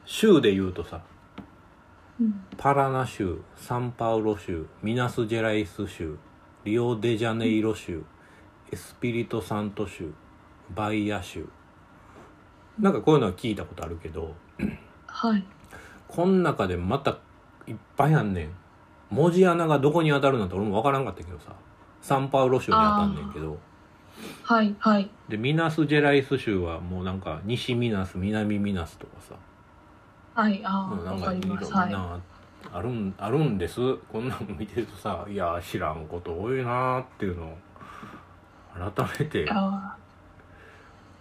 [0.06, 1.02] 州で言うとさ
[2.20, 2.44] うん。
[2.58, 6.18] パラナ州サンパウロ州ミナスジェライス州
[6.66, 8.04] リオデジャネイロ州
[8.72, 10.14] エスピリトサント州
[10.76, 11.48] バイア州
[12.80, 14.34] なんかこういうのは聞いたことあるけど
[15.08, 15.44] はい。
[16.08, 17.18] こん中でまた
[17.68, 18.50] いっぱいあんねん
[19.10, 21.54] 文字穴がどこに当たるなんて俺も分からんかったけどさ
[22.02, 23.58] サンパウロ州に当たんねんけど
[24.44, 24.76] はい。
[24.80, 25.10] はい。
[25.28, 29.36] でミナスジェライス州はもうなんか西ミナス南ミナスとかさ
[30.42, 30.62] はい。
[30.64, 31.74] ああ、なんかいろす。
[31.74, 31.92] はい。
[31.92, 32.20] な
[32.72, 37.58] あるんあるんですこんなの見てるとさいや知らんこと多いなーっていうのを
[38.80, 39.48] 改めて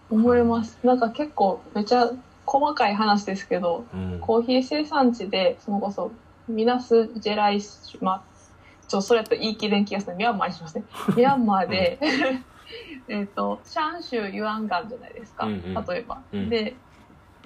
[0.09, 0.79] 思います。
[0.83, 2.11] なんか結構めちゃ
[2.45, 6.11] 細かい話ですけど、うんコーヒー生産地で、そのこそ、
[6.47, 8.23] ミナスジェライス、まあ、
[8.87, 10.15] ちょ、それやったら言い切れん気がする。
[10.15, 10.83] ミャンマーにしますね。
[11.15, 11.99] ミャンマーで、
[13.07, 15.45] えっと、シャン州ユアンガンじゃないですか。
[15.45, 16.21] うんうん例えば。
[16.33, 16.75] うんで、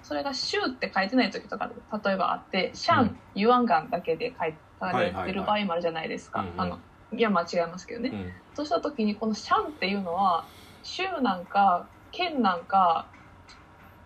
[0.01, 1.69] それが州って書いてない時とか、
[2.03, 6.41] 例えばあって、シャン、うんユアンガンだけで書い書かれてる場合もあるじゃないですか。
[6.41, 6.79] うんうんあの、
[7.13, 8.09] ミャンマーは違いますけどね。
[8.09, 8.31] うん。
[8.55, 10.45] そうした時にこのシャンっていうのは
[10.83, 13.07] 州なんか県なんか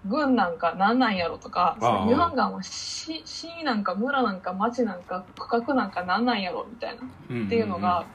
[0.06, 2.06] 郡なんか何なんやろとかああ。
[2.06, 7.04] ミュハンガンは市市なんか村なんか町なんか区画なんか何なんやろみたいな。
[7.30, 8.06] うんっていうのが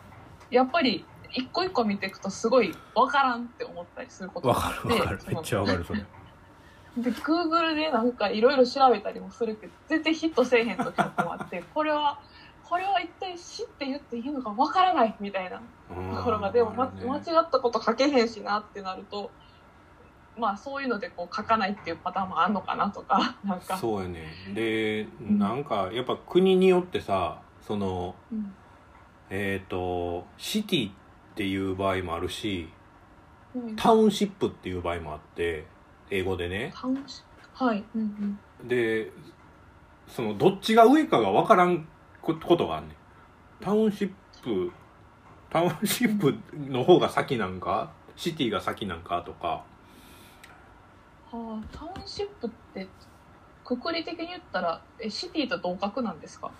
[0.51, 5.19] やっぱり一個一個見ていくとすごい分からんって思ったりすることわがあってかるわかる。
[5.29, 6.05] めっちゃわかるそれ。
[6.97, 12.19] で Google でなんかいろいろ調べたりもするけど全然ヒットせえへん時とかもあってこれは
[12.73, 15.61] これは一体死って言っていいのか分からないみたいな
[16.17, 19.31] ところがでも、ま、間違ったこと書けへんしなってなると
[20.39, 23.77] まあそういうのでこう書かないっていうパターンもあんのかなとか なんか。
[23.77, 28.55] そうやねでんなんかやっぱ国によってさそのうん。
[29.29, 30.93] えっ、とシティっ
[31.35, 32.71] ていう場合もあるし
[33.55, 33.77] うん。
[33.77, 35.67] タウンシップっていう場合もあって
[36.09, 36.73] 英語でね。
[36.75, 39.13] タウンシはい、うんうん、で
[40.09, 41.87] そのどっちが上かが分からん
[42.23, 42.97] こことがあんねん。
[43.61, 44.73] タウンシップ
[45.51, 47.91] タウンシップの方が先なんか？
[48.17, 49.49] シティが先なんかとか。
[49.49, 49.65] は
[51.33, 52.87] あ、タウンシップって
[53.65, 56.51] くくり的に言ったらえシティと同格なんですか？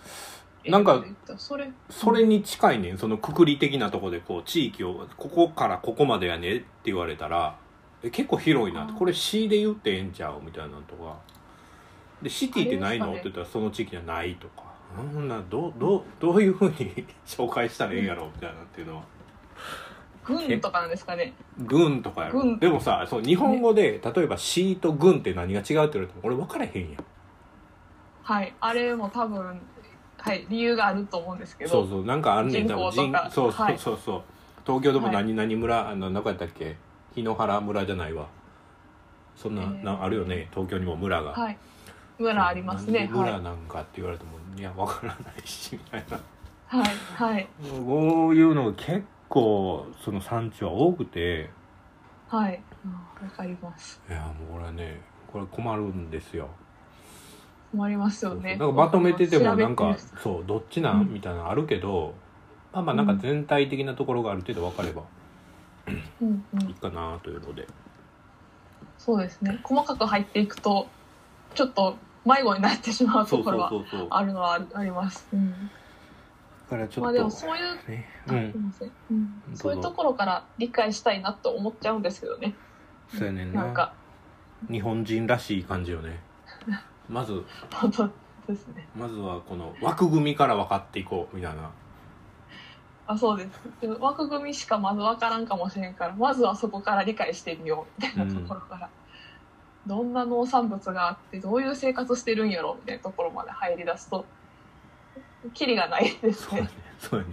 [0.65, 1.03] なんか
[1.37, 2.97] それそれに近いねん。
[2.97, 7.57] そのくくり的なとこでこう地域をここからここまでやねって言われたら
[8.01, 8.85] え結構広いな。
[8.87, 11.17] これ C で言ってええんちゃうみたいなのとか。
[12.21, 19.03] でシティってないの、って言ったらその地域にはないとかなんなどうどうどういうふうに 紹介したらええんやろみたいなっていうのは。
[20.25, 21.33] 軍とかなんですかね。
[21.59, 22.59] 軍とかやろ軍。
[22.59, 27.03] でもさそう日本語で例えば C と軍って何が違うって言われても俺分からへんやん。
[28.23, 28.53] はい。
[28.59, 29.59] あれも多分
[30.17, 31.69] はい理由があると思うんですけど。
[31.69, 32.05] そうそう。
[32.05, 32.65] なんかあんねん。
[32.65, 33.29] 人多分口とか。
[33.29, 33.77] そうそうはい。
[33.77, 34.21] そうそう。
[34.65, 35.15] 東京でもはい。
[35.15, 36.77] 何々村、あのやったっけ？
[37.15, 38.27] 檜原村じゃないわ。
[39.35, 39.83] そんな,、えー。
[39.83, 40.47] なあるよね。
[40.51, 41.57] 東京にも村が、はい。
[42.17, 43.09] 村ありますね。
[43.11, 46.19] 村なんかって言われても、い、やわからないしみたいな。
[46.67, 47.47] はいはい。
[47.85, 51.49] こういうのが結構その産地は多くて。
[52.29, 52.61] はい。
[52.85, 54.01] うんわかります。
[54.09, 55.01] いやもうこれはね
[55.31, 56.49] これ困るんですよ。
[57.71, 58.39] 困りますそうそう。
[58.39, 62.13] よねだからまとめててもなんかそうどっちなん、うんみたいなのあるけど
[62.71, 65.03] まあまあなんか全体的なところがある程度分かれば
[66.21, 66.61] うんうん。
[66.67, 67.67] いいかなというので、
[68.97, 69.59] そうですね。
[69.63, 70.87] 細かく入っていくと
[71.55, 71.95] ちょっと
[72.25, 73.71] 迷子になってしまうところは
[74.09, 75.53] あるのはあります、うん、
[76.73, 78.09] からちょっと、まあでもそういうね。
[78.27, 78.73] あうん。
[79.11, 79.55] うん。
[79.55, 82.55] そういうところから理解したいなと思っちゃうんですけどね。
[83.15, 83.63] そうやねんな。
[83.63, 83.93] なんか。
[84.69, 86.19] 日本人らしい感じよね。
[87.09, 88.09] まず本当
[88.47, 88.87] ですね。
[88.95, 91.69] まずはこの枠組みから分かっていこうみたいな。
[93.05, 93.49] あそうです。
[93.81, 98.89] でも枠組みしかまず分からんかもしれんからまずはそこから理解してみようみたいなところから、
[99.85, 104.25] どんな農産物があってどういう生活してるんやろみたいなところまで入りだすと
[105.53, 106.57] キリがないですね。
[106.57, 106.69] そうね。
[106.99, 107.25] そうね。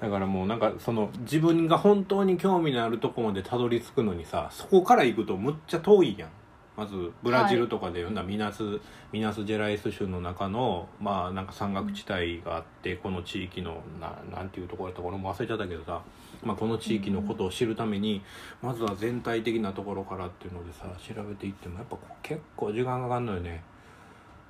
[0.00, 6.30] だからもうなんかその自分が本当に興味のあるとこまでたどり着くのにさそこから行くとむっちゃ遠いやん。
[6.78, 8.62] まずブラジルとかで読んだミナス、
[9.10, 16.00] ミナスジェライス州の中のまあなんか山岳地帯があってこの地域のななんていうところだったか俺も忘れちゃったけどさ、
[16.40, 18.22] まあ、この地域のことを知るために
[18.62, 23.64] まずは全体的なところからっていうのでさ調べていってもやっぱ結構時間かかるのよね。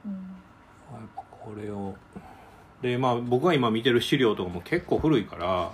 [0.04, 0.12] うん。
[0.12, 0.18] や
[0.98, 1.94] っぱこれを。
[2.82, 5.72] でまあ僕が今見てる資料とかも結構古いからは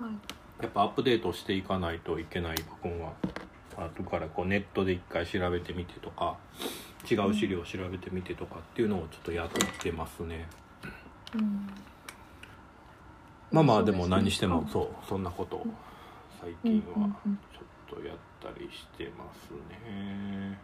[0.00, 0.62] い。
[0.62, 3.14] やっぱアップデートしていかないといけない部分は
[3.76, 6.36] あるからこうネットで一回調べてみてとか
[7.10, 9.48] 違う資料を調べてみてとかっていうのをちょっとやっ
[9.78, 10.48] てますね、
[11.34, 11.68] うん。
[13.52, 15.66] まあまあでも何してもそうそんなことを
[16.40, 17.08] 最近は
[17.52, 20.58] ちょっとやったりしてますね、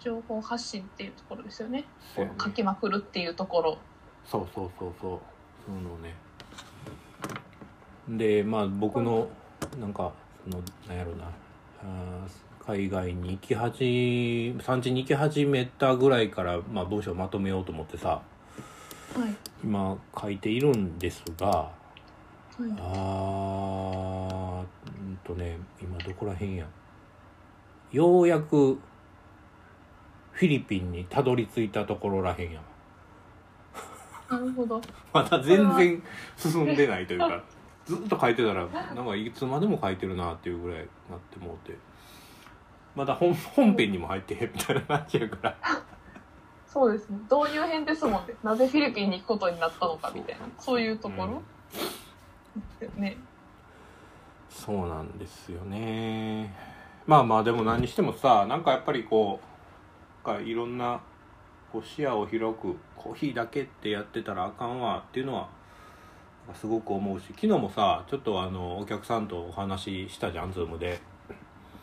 [0.00, 1.84] 情報発信っていうところですよね。
[2.16, 2.32] ね。
[2.42, 3.78] 書きまくるっていうところ。
[4.24, 5.20] そうそうそうそう。
[5.66, 6.14] そのをね。
[8.08, 9.28] でまあ僕の
[9.80, 11.24] なんかそのなんやろな。
[11.82, 18.22] あー海外に行き始産地に行き始めたぐらいから、まあ、文章をまとめようと思ってさは
[19.24, 19.34] い。
[19.62, 21.70] 今書いているんですがは
[22.58, 22.62] い。
[22.78, 26.66] あーうんとね今どこら辺や。
[27.92, 28.80] ようやく
[30.32, 32.60] フィリピンにたどり着いたところらへんや。
[34.28, 34.80] わなるほど。
[35.14, 36.02] まだ全然
[36.36, 37.44] 進んでないというか
[37.86, 41.76] ずっと書いてたらなんかいつまでも書いてるなっていうぐらいになってもうて。
[42.96, 45.56] まだ本本編にも入ってへんみたいな感じやから。
[46.66, 47.18] そうですね。
[47.30, 48.34] 導入編ですもんね。
[48.42, 50.46] なぜフィリピンに行くことになったのかみたいな。
[50.58, 51.42] そういうところ、
[52.96, 53.18] ね。
[54.48, 56.54] そうなんですよね。
[57.06, 59.40] まあまあでも何にしてもさなんかやっぱりこ
[60.24, 61.00] うなんかいろんな
[61.70, 65.48] こう視野を広くコーヒーだけってやってたらあかんわっていうのは
[66.54, 71.00] すごく思うし昨日もさちょっとあのお客さんとお話ししたじゃんズームで。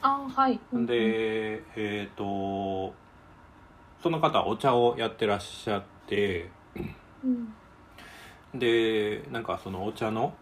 [0.01, 0.59] あはい。
[0.73, 2.93] でえっ、と
[4.01, 6.49] その方はお茶をやってらっしゃって
[7.23, 7.53] うん。
[8.59, 10.33] でなんかそのお茶の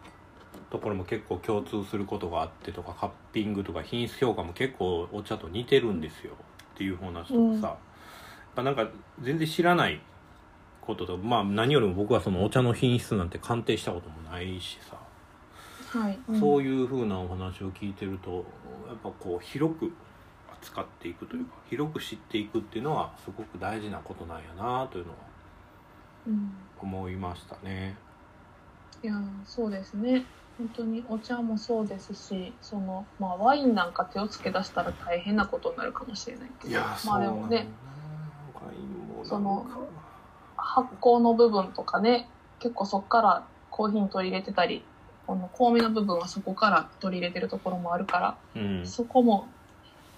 [0.70, 6.34] ところも結構共通することがあってとかカッピングとか品質評価も結構お茶と似てるんですよ
[6.74, 7.78] っていう話とかさ、
[8.58, 8.66] うん。
[8.66, 8.88] なんか
[9.22, 10.02] 全然知らない
[10.82, 14.98] こととまあ何よりも僕はそのお茶の品質なんて鑑定したこともないしさ、
[16.00, 18.32] はい、そういいうふうなお話を聞いてると
[18.88, 19.92] やっぱこう広く
[20.62, 25.18] 扱っていくというか広く知っていくっていうのはすごく大事なことなんやなというのは
[26.28, 27.96] うん、うん思いましたね。
[29.04, 29.14] いや
[29.46, 30.26] そうですね。
[30.58, 36.80] 本当にお茶もそうですしその、まあ、ワインなんか手をつけ出したら大変なことになるかもしれないけど。
[37.06, 37.68] まあでもね。
[39.24, 39.66] その
[40.62, 42.28] 発酵の部分とかね
[42.60, 44.84] 結構そこからコーヒーに取り入れてたり
[45.26, 48.86] この香味の部分はそこから取り入れてるところもあるから、うん。
[48.86, 49.48] そこも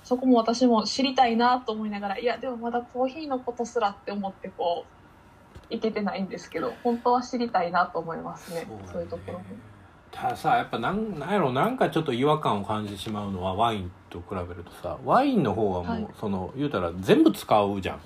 [0.04, 4.86] そこも私も知りたいなと思いながらいやでもまだコーヒーのことすらって思ってこ
[5.70, 9.46] ういけてないんですけど本当は知りたいなと思いますねそういうところも。
[10.12, 16.14] たださやっぱなんなんやろなんかちょっと違和感を感じてしまうのはワインと比べるとさワインの方はもう、はい。
[16.20, 18.02] その言うたら全部使うじゃん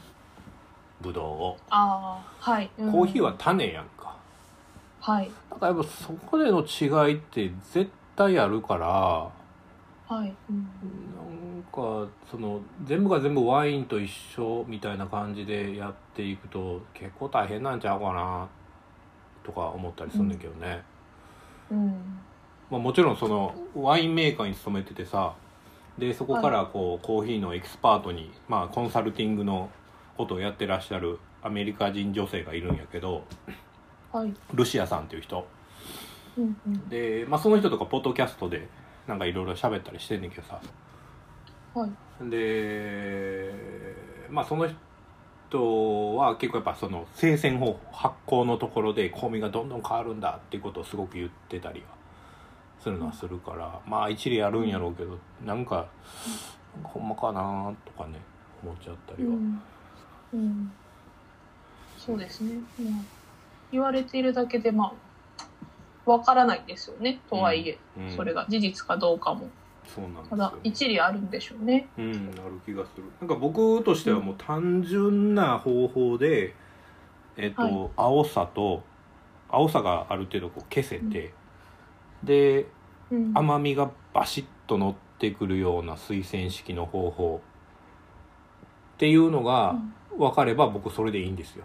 [1.01, 1.57] ブドウを。
[1.69, 2.91] ああはい、うん。
[2.91, 4.15] コーヒーは種やんか、
[4.99, 5.31] はい。
[5.49, 10.67] だからやっぱそこでの違いって絶対あるからはい、うん。
[11.55, 18.47] なんかその全部が全部ワインと一緒みたいな感じでやっていくと結構大変なんちゃうかな
[19.43, 20.83] とか思ったりするんだけどね、
[21.71, 22.19] うん。
[22.69, 25.33] まあ、もちろんそのワインメーカーに勤めててさ
[25.97, 29.69] でそこからこうコーヒーのエキスパートに、まあ、コンサルティングの
[30.17, 33.23] ことをやってらっしゃるアメリカ人女性がいるんやけど
[34.11, 34.33] はい。
[34.53, 35.47] ルシアさんっていう人
[36.37, 36.89] うんうん。
[36.89, 38.67] で、まあ、その人とかポッドキャストで
[39.07, 40.59] なんかいろいろ喋ったりしてんねんけどさ
[41.73, 41.91] はい。
[42.29, 43.53] で
[44.29, 44.67] まあその
[45.49, 51.95] 人は結構やっぱその生鮮方法発酵のところで香味がどんどん変わるんだっていうことをすごく言ってたりは
[52.81, 55.87] するのはするから、まあ一理あるんやろうけどなんか
[56.83, 58.19] ほんまかなとかね
[58.63, 59.61] 思っちゃったりは、うん。
[60.33, 60.71] うん。
[61.97, 62.55] そうですね。
[62.79, 63.03] まあ、
[63.71, 64.93] 言われているだけで、ま
[66.05, 67.19] あ、わからないですよね。
[67.29, 69.49] とはいえ、うんそれが事実かどうかも。
[69.85, 71.87] そうなんですただ一理あるんでしょうね。
[71.97, 72.11] うん、
[72.45, 76.53] ある気がするなんか僕としてはもう単純な方法で、
[77.37, 78.83] えっと、はい青さと
[79.49, 81.33] 青さがある程度こう消せて、
[82.23, 82.67] で
[83.11, 83.31] うん。
[83.33, 87.41] 甘みがバシッと乗ってくるような推薦式の方法
[88.95, 89.75] っていうのが
[90.17, 91.63] 分かれば僕それでいいんですよ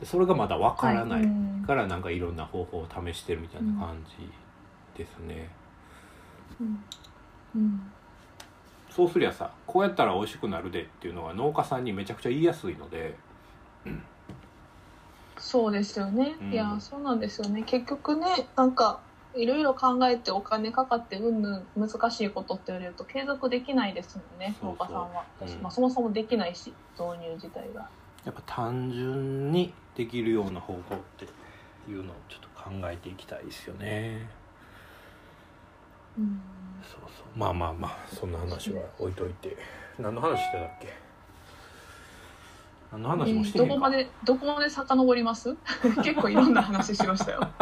[0.00, 1.28] でそれがまだ分からない
[1.66, 4.28] からなんかいろんな方法を試してるみたいな感じ
[4.96, 5.50] ですね、
[6.60, 6.84] うん。
[7.54, 7.92] うん。
[8.90, 13.14] そうすりゃさこうやったら美味しくなるでっていうのは農家さんにめちゃくちゃ言いやすいので
[15.38, 16.36] そうですよね。
[16.40, 17.62] うんいや、そうなんですよね。
[17.62, 19.00] 結局ね、なんか、
[19.36, 25.24] いろいろ考えてお金かかってうんぬん難しいことって言われると継続できないですもんね、農家さんは。
[25.40, 27.88] 私うんまあ、そもそもできないし、導入自体が。
[28.24, 31.26] やっぱ単純にできるような方法って
[31.88, 34.28] いうのをちょっと考えていきたいですよね
[36.18, 36.40] うん。
[36.82, 39.56] そうそうまあまあまあそんな話は置いといて
[39.98, 41.05] 何の話してたっけ？
[42.92, 45.54] 何の話もしてどこまで、どこまで遡ります？
[46.02, 47.40] 結構いろんな話しましたよ。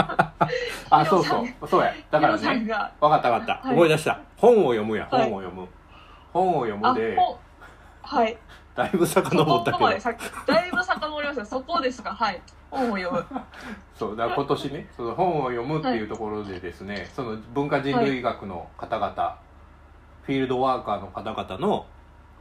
[0.91, 1.69] あそうそう。
[1.69, 1.93] そうや。
[2.11, 3.77] だからねが、分かった分かった、はい。
[3.77, 4.21] 思い出した。
[4.37, 5.07] 本を読むや。
[5.11, 5.33] 本はい。
[5.33, 5.69] を読む、
[6.33, 7.17] 本を読あ、むで。
[7.17, 7.39] ほ
[8.03, 8.37] はい。
[8.75, 9.89] だいぶそ遡ったけど。
[10.47, 11.47] だいぶ遡りました。
[11.47, 12.15] そこですか？
[12.15, 12.41] はい。
[12.71, 13.25] 本を読む。
[13.95, 19.37] そうだ今年ねその本を読むっていうところでですね、その文化人類学の方々、
[20.25, 21.87] フィールドワーカーの方々の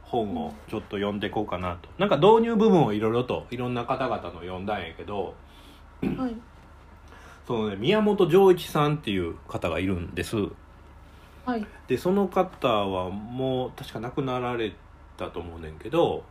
[0.04, 5.34] 本をちょっと読んでいこうかなとなんか導入部分をいろいろといろんな方々の読んだんやけど
[6.16, 6.36] はい。
[7.46, 10.36] そのね宮本丈一さんっていう方がいるんです
[11.44, 11.66] はい。
[11.88, 14.74] でその方はもう確か亡くなられ
[15.16, 16.24] たと思うねんけど、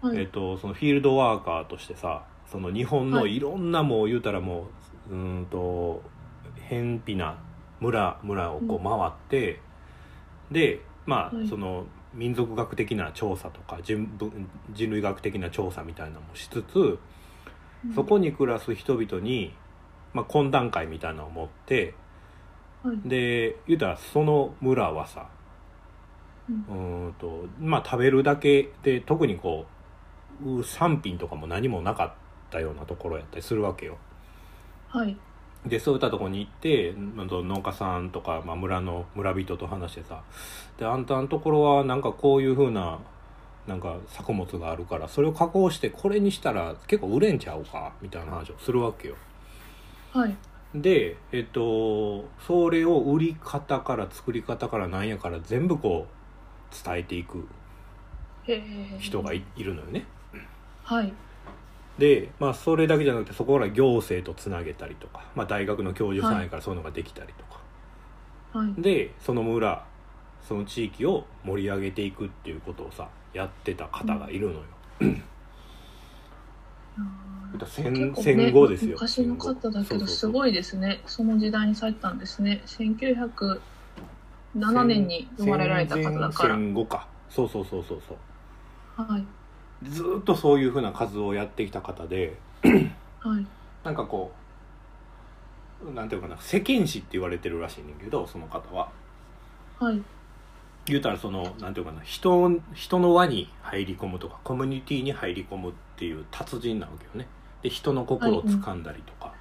[0.00, 0.18] はい。
[0.18, 4.66] えっとそのフィールドワーカーとしてさその日本のはいいろんなもう言うたらも
[5.08, 6.02] ううーんと
[6.68, 7.36] 偏僻な
[7.80, 9.60] 村村をこう回って、
[10.50, 16.98] でまあ、はいその民族学的な調査とか人文人類学的な調査みたいなのもしつつ
[17.94, 19.54] そこに暮らす人々に、
[20.12, 21.94] まあ、懇談会みたいなのを持って
[22.82, 23.00] はい。
[23.04, 25.28] で言うたらその村はさ
[26.68, 29.66] うんとまあ食べるだけで特にこ
[30.44, 32.12] うう産品とかも何もなかっ
[32.50, 33.98] たようなところやったりするわけよ
[34.88, 35.16] はい。
[35.66, 40.22] でそういったところに行ってまあ農家さんとか、まあ、村の村人と話してさ
[40.78, 42.98] であんたのところはなんかこういうふうな
[43.66, 49.16] なんか作物があるからそれを加工してこれにしたら結構売れんちゃうかみたいな話をするわけよ
[50.12, 50.36] はい。
[50.74, 57.46] でえっとそれを売り方から作り方からなんやから全部こう伝えていく。
[58.98, 60.04] 人がいいるのよね
[60.82, 61.12] はい。
[61.98, 67.60] で、まあ、それだけじゃなくてそこから行政とつなげたりとか、まあ、大学の教授さんやからそういうのができたりとか、
[68.58, 68.82] はい。
[68.82, 69.84] でその村
[70.46, 74.60] その地域を盛り上げていくっていうことをさやってた方がいるのよ、
[77.52, 81.00] だから戦戦後ですよ昔の方だけどすごいですね。
[81.06, 82.62] その時代にされてたんですね。
[82.66, 86.54] 1907年に生まれられた方だから。
[86.54, 87.08] 戦戦後か。
[87.30, 88.18] そうそうそうそうそう。
[89.02, 89.24] はい
[89.88, 93.46] ずーっとそういうふうな活動をやってきた方ではい。
[93.82, 94.32] なんかこ
[95.86, 98.90] うなんていうかな世間史って言われてるらしいねんけどその方は。
[99.78, 100.02] はい。
[100.86, 107.26] 言うたらそのなんていうかな人人の輪に入り込むとかコミュニティに入り込むっていう達人なわけよね。
[107.62, 109.32] で人の心を掴んだりとか、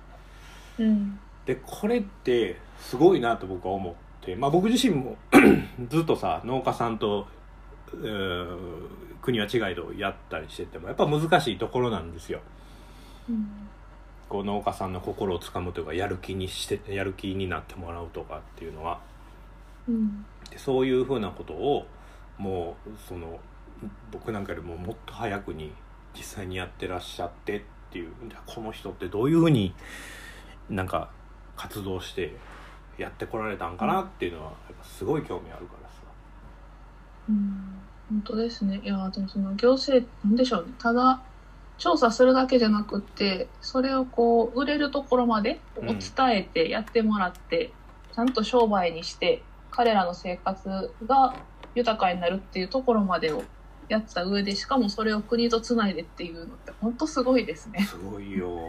[0.80, 1.20] うん。
[1.46, 5.18] でこれってすごいなと僕は思って、まあ、僕自身も
[5.90, 7.28] ずっとさ農家さんと、
[7.94, 8.58] えー
[9.24, 12.42] 国は違いどやったりしててもやっぱ難しいところなんですよ。
[13.30, 13.70] うん
[14.30, 19.00] こう農家さんの心をつかむというかやる気にしてやる気になってもらうとかっていうのは。
[19.88, 20.26] うん。
[20.50, 21.86] でそういうふうなことを
[22.40, 23.40] もうその
[24.12, 25.72] 僕なんかよりももっと早くに
[26.16, 27.62] 実際にやってらっしゃってっ
[27.92, 28.12] ていう。
[28.28, 29.76] じゃあこの人ってどういうふうに
[30.68, 31.12] なんか
[31.56, 32.36] 活動して
[32.98, 35.96] やってこられたんかなっていうのはやっぱすごい興味あるからさ。
[37.30, 37.80] うん、
[38.14, 38.80] 本当ですね。
[38.84, 40.74] いや、でもその行政、なんでしょうね。
[40.78, 41.20] ただ、
[41.80, 47.74] 調査するだけじゃなくって、それをこう、売れるところまでお伝えてやってもらって、
[48.14, 49.42] ちゃんと商売にして、
[49.72, 51.36] 彼らの生活が
[51.74, 53.44] 豊かになるっていうところまでを
[53.90, 57.80] やった上で、しかもそれを国とつないでっていうのって、本当すごいですね。
[57.82, 58.60] すごいよ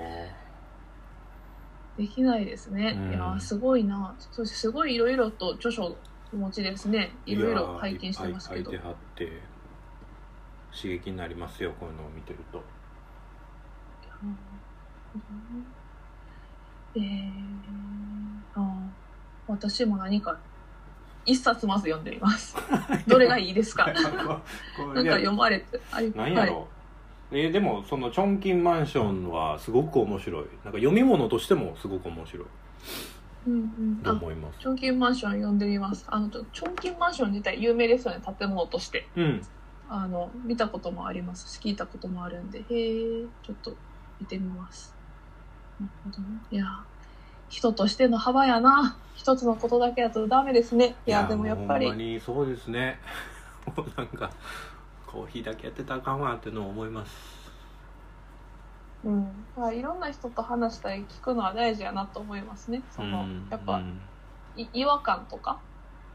[1.98, 2.96] できないですね。
[2.98, 4.16] うんいや、すごいな。
[4.18, 5.96] そしてすごいいろいろと著書を
[6.34, 7.12] お持ちですね。
[7.26, 8.72] いろいろ拝見してますけど。
[8.72, 9.40] いいてはって
[10.74, 12.62] 刺激になりますよこういうのを見てると。
[16.96, 17.30] えー、
[18.54, 18.64] あー
[19.46, 20.36] 私も何か
[21.26, 22.56] 一冊まず読んでみます。
[23.06, 23.86] どれがいいですか？
[23.86, 24.42] なんか
[25.12, 25.80] 読まれて、
[26.16, 26.68] なんやろ、
[27.30, 30.44] えーでもそのチョンキンマンションはすごく面白い。
[30.64, 32.46] なんか読み物としてもすごく面白い
[33.46, 36.04] うんうん、思いますチョンキンマンション読んでみます。
[36.08, 39.08] あの、チョンキンマンション自体有名ですよね、建物として。
[39.16, 39.42] うん
[39.88, 43.76] あの、見たこともありますし、聞いたこともあるんで、へえ、ちょっと
[44.18, 44.94] 見てみます。
[45.78, 46.38] なるほどね。
[46.50, 46.64] いや、
[47.48, 48.96] 人としての幅やな。
[49.14, 50.96] 一つのことだけだとダメですね。
[51.06, 52.98] いや、でもやっぱりほんま、にそうですね
[53.76, 54.30] もうなんか
[55.06, 57.43] コーヒーだけやってたらあかんわってのを思います
[59.04, 59.46] うん。
[59.56, 62.82] まあ、いろんな人と話したり聞くのは大事やなと思いますね。
[62.90, 63.48] その、うん。
[63.50, 64.00] やっぱ、うん。
[64.56, 65.60] い違和感とか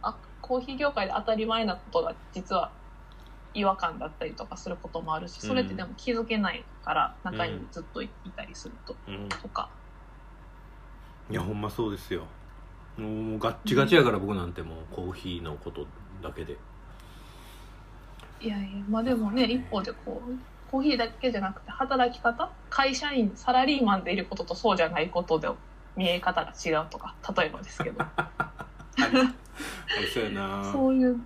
[0.01, 2.71] あコーヒー業界で当たり前なことが実は
[3.53, 9.29] 違和感だったりとかすることもあるしそれってでも気づけないから中にずっといたりすると、うん。
[9.29, 9.69] とか。
[11.29, 12.23] いやほんまそうですよ。
[12.97, 15.85] もうガッチガチやから僕なんてもうコーヒーのこと
[16.21, 16.57] だけで。
[18.41, 20.31] いやいやまあでもね一方でこう
[20.71, 25.49] コーヒーだけじゃなくて働き方会社員サラリーマンでいることとそうじゃないことで
[25.95, 28.05] 見え方が違うとか例えばですけど
[30.13, 31.19] そうやなそういう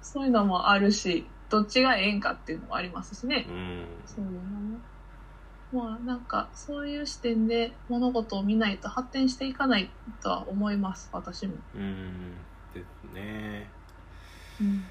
[0.00, 3.46] そういうのもあるしどっちがええんかっていうのもありますしね。
[3.48, 4.78] うんそういうのね。
[5.72, 9.90] まあなんかそういう視点で物事を見ないと発展していかない
[10.22, 11.54] とは思います私も。
[11.74, 12.34] うん
[12.72, 13.68] ですね
[14.60, 14.84] うん。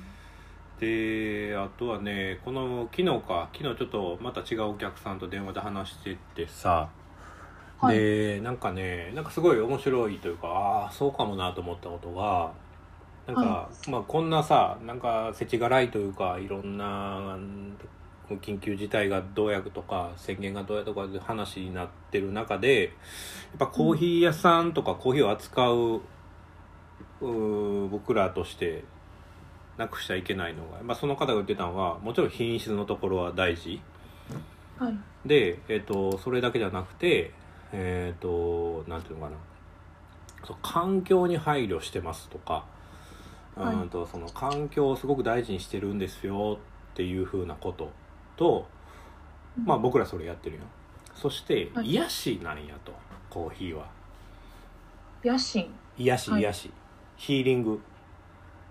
[0.84, 6.90] であとはねこの昨日か昨日ちょっとまた違うお客さんと電話で話しててさ、
[7.80, 7.98] はい。
[7.98, 12.52] でなんかねなんかすごい面白いというかああそうかもなと思ったことが
[13.28, 17.78] なんか、はまあこんなさなんか世知辛いというかいろんなうん
[18.42, 22.92] 緊急事態がどうやとか宣言がどうやとかで話になってる中でやっ
[23.60, 26.02] ぱコーヒー屋さんとかコーヒーを扱う
[27.22, 28.84] うー僕らとして
[29.78, 33.82] なくしちゃいけないのが、まあ、その方が言ってたのはもちろん品質のところは大事。
[34.78, 34.98] はい。
[35.26, 37.32] で、えっとそれだけじゃなくて
[37.72, 39.38] えっ、となんていうのかな。
[40.46, 42.66] そう環境に配慮してますとか、
[43.56, 43.76] はい。
[43.76, 46.60] うんとその環境をすごく大事にしてるんですよ
[46.94, 47.92] っていうふうなこと
[48.36, 48.68] と
[49.66, 50.62] まあ僕らそれやってるよ。
[51.16, 51.88] そしてはい。
[51.92, 52.94] 癒しなんやと
[53.30, 53.88] コーヒーは。
[55.98, 56.42] 癒しはい。
[56.42, 56.72] 癒し、
[57.18, 57.82] ヒーリング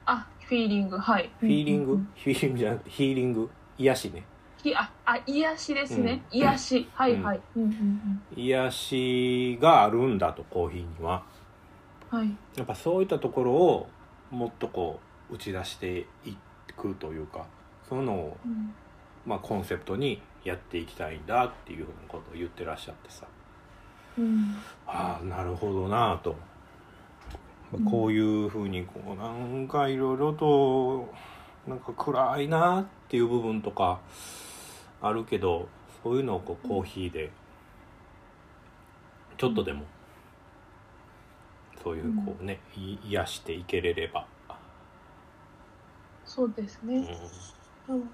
[0.07, 1.31] あフィーリングはい。
[1.41, 4.25] フィーリング、フィーリングじゃなくてヒーリング癒しね
[4.63, 6.23] ひああ癒しですね。
[6.33, 7.41] うん癒しはいはい。
[7.57, 11.23] うんうん癒しがあるんだとコーヒーには
[12.13, 12.19] うん。
[12.19, 12.29] はい。
[12.57, 13.89] やっぱそういったところを
[14.31, 15.01] もっとこ
[15.31, 16.37] う打ち出してい
[16.77, 17.47] くというか
[17.89, 18.75] そういうのを、うん
[19.27, 23.27] まあ、コンセプトにやっていきたいんだっていうふうなことを言ってらっしゃってさ
[24.19, 24.57] うん。
[24.87, 26.37] ああなるほどなと、
[27.73, 27.85] うん。
[27.85, 31.13] こういうふうにこうなんかいろいろと
[31.67, 34.01] なんか暗いなっていう部分とか
[35.01, 35.69] あるけど
[36.03, 37.31] そういうのをこうコーヒーで
[39.39, 39.85] ちょっとでも
[41.83, 44.25] そういうこうね、い癒していけれれば、
[46.25, 47.19] そうですね。
[47.89, 48.09] うん。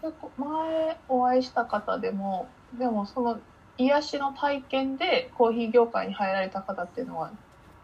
[0.00, 2.48] 結構前お会いした方でも
[2.78, 3.38] でもその
[3.76, 7.32] 癒しの体験でコーヒー業界に入られた方っていうのは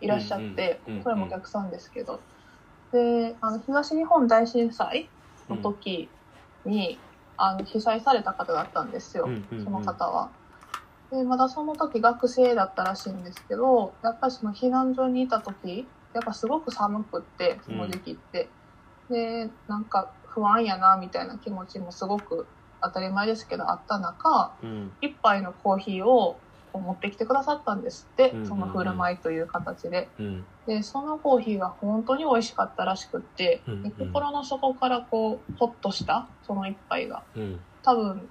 [0.01, 2.21] いらっしゃって、うんうんうんうんそれもお客さんですけど。
[2.93, 5.09] であの東日本大震災
[5.49, 6.09] の時
[6.65, 6.99] に、
[7.37, 9.65] あの被災された方だったんですよ、うんうんうん。
[9.65, 10.31] その方は。
[11.11, 18.49] でまだその時学生だったらしいんですけどやっぱりその避難所にいた時やっぱすごく寒くってその時期って、
[19.11, 22.47] でなんか不安やなみたいな気持ちもすごく
[22.83, 24.93] 当たり前ですけどあった中うん。
[25.01, 26.41] 一杯のコーヒーを
[26.77, 28.49] こう持ってきてくださったんですって、うんうんうん。
[28.49, 30.09] その振る舞いという形で。
[30.19, 30.45] うん。
[30.67, 33.83] でそのコーヒーが本当に美味しかったらしくって、うんうん。
[33.85, 37.23] で心の底からこうホッとしたその一杯が。
[37.35, 37.61] うん。
[37.83, 38.29] 多分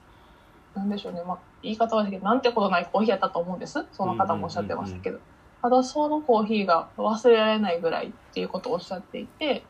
[0.75, 3.85] なんでしょうね、まあ、言い方はですけどなんてことないコーヒーやったと思うんです。
[3.93, 5.19] その方もおっしゃってましたけど、
[5.61, 9.63] ただそのコーヒーが忘れられないぐらいっていうことをおっしゃっていて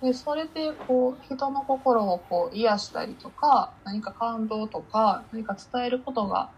[0.00, 6.50] でそれでこう人の心をこう癒したりとか何か感動とか何か伝えることが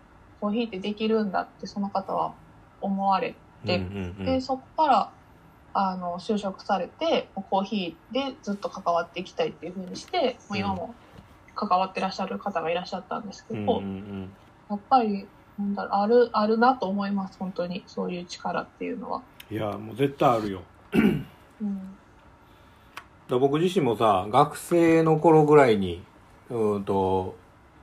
[0.45, 2.35] コーヒーってできるんだってその方は
[2.83, 3.35] 思われ
[3.65, 4.25] でうんうんうん。
[4.27, 5.11] でそこから
[5.73, 10.95] あの就職されてコーヒーでずっと関わっていきたいっていうふうにしてもう今も
[11.55, 14.31] 関わってらっしゃる方がいらっしゃったんですけど、うんうんうん。
[14.69, 15.27] やっぱり
[15.59, 19.23] なんだろうあるあるなと思います本当にそういう力っていうのは。
[19.51, 20.61] いやもう絶対あるよ。
[20.93, 23.41] うん。
[23.41, 26.03] 僕自身もさ学生の頃ぐらいに
[26.51, 27.35] うーんと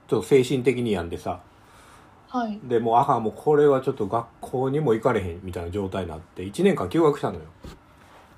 [0.07, 1.39] ちょっと精神的に病んでさ
[2.31, 2.57] はい。
[2.63, 7.41] でもうあかんもうこれはちょっと学校にも行かれへんみたいな状態になって1年間休学したのよ。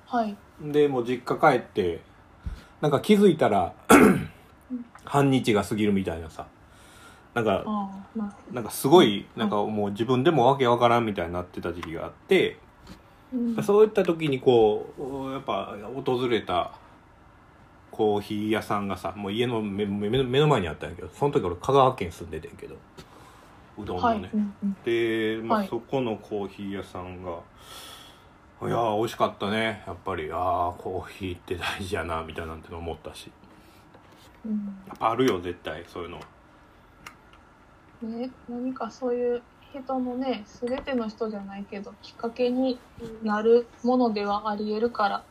[0.08, 0.36] はい。
[0.60, 2.02] でもう実家帰って
[2.82, 3.74] なんか気づいたら
[5.06, 6.48] 半日が過ぎるみたいなさ。
[7.36, 7.64] なんか
[8.16, 12.58] ななんかすごいなんかもう自分でもわけわからんみたいになってた時期があって
[13.32, 13.64] うん。
[13.64, 16.72] そういった時にこうやっぱ訪れた
[17.92, 22.76] コーヒー屋さんがさもう家の目の前にあったんやけどその時俺香川県住んでてんけど
[23.78, 24.78] うどんのはいね、うんうん。
[24.84, 25.68] で、まあはい。
[25.68, 27.40] そこのコーヒー屋さんが
[28.62, 29.84] いやー美味しかったね。
[29.86, 33.32] やっぱりああコーヒーって大事やなみたいなんての思ったし。
[34.46, 34.78] うん。
[34.88, 36.20] やっぱあるよ絶対そういうの。
[38.04, 42.78] ね、何かそういう人のね全ての人じゃないけどきっかけに
[43.24, 45.24] なるものではありえるから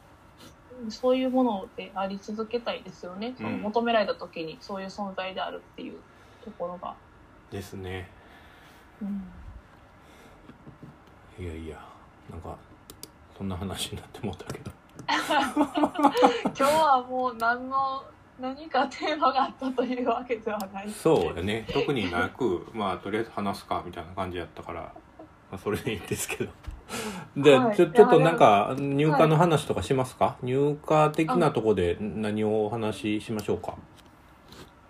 [0.88, 5.98] そういうものであり続けたいですよね、そのうん求められた時にそういう存在であるっていう
[6.44, 6.94] ところが、
[7.50, 8.08] ですね
[11.38, 11.76] うん、いやいや
[12.30, 12.56] なんか
[13.36, 14.70] そんな話になってもうたけど。
[15.08, 18.04] 今日はもう何の
[18.40, 20.90] 何かテーマがあったというわけではない。
[20.90, 21.66] そうやね。
[21.72, 24.92] 特になくまあとりあえず話すかみたいな感じやったから、ま
[25.52, 26.52] あ、それでいいんですけど。
[27.36, 27.76] で、はい。
[27.76, 33.74] ちょちょっとなんか入荷の話とかしますか、入荷的なとこで何をお話ししましょうか？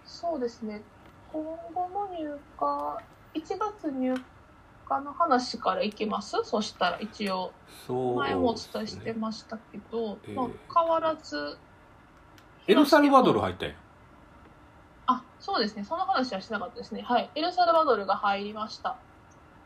[0.04, 0.82] そうですね。
[1.32, 1.42] 今
[1.72, 3.02] 後の入荷
[3.34, 4.14] 1月入
[4.90, 6.36] 荷の話からいきます？
[6.44, 7.52] そしたら一応。
[7.86, 11.56] そう前もお伝えしてましたけど、えーまあ、変わらず
[12.66, 13.74] エルサルバドル入ったんや。
[15.06, 15.84] あそうですね。
[15.84, 17.02] その話はしてなかったですね。
[17.02, 17.30] はい。
[17.34, 18.96] エルサルバドルが入りました。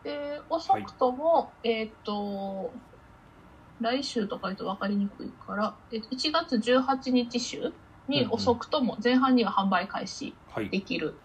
[0.02, 2.70] で遅くとも、えっ、と
[3.80, 7.72] 来週とか言うと分かりにくいから、えっと1月18日週
[8.08, 10.70] に遅くとも前半には販売開始はい。
[10.70, 11.18] できる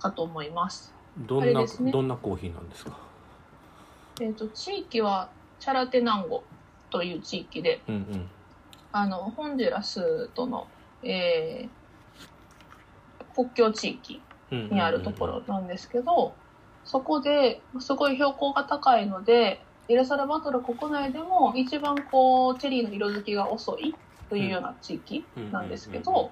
[0.00, 1.66] かと思います、どんな、ね。
[1.92, 2.98] どんなコーヒーなんですか？
[4.20, 5.28] えっと地域は
[5.60, 6.44] チャラテナンゴ
[6.90, 8.30] という地域でうんうん。
[8.92, 10.66] あのホンジュラスとの、
[11.02, 11.86] えー
[13.34, 16.34] 国境地域うんうんうんにあるところなんですけど、
[16.86, 23.94] そこですごい標高が高いのでエルサルバドル国内でも一番こうチェリーの色づきが遅い
[24.30, 26.30] というような地域なんですけうんうんうんど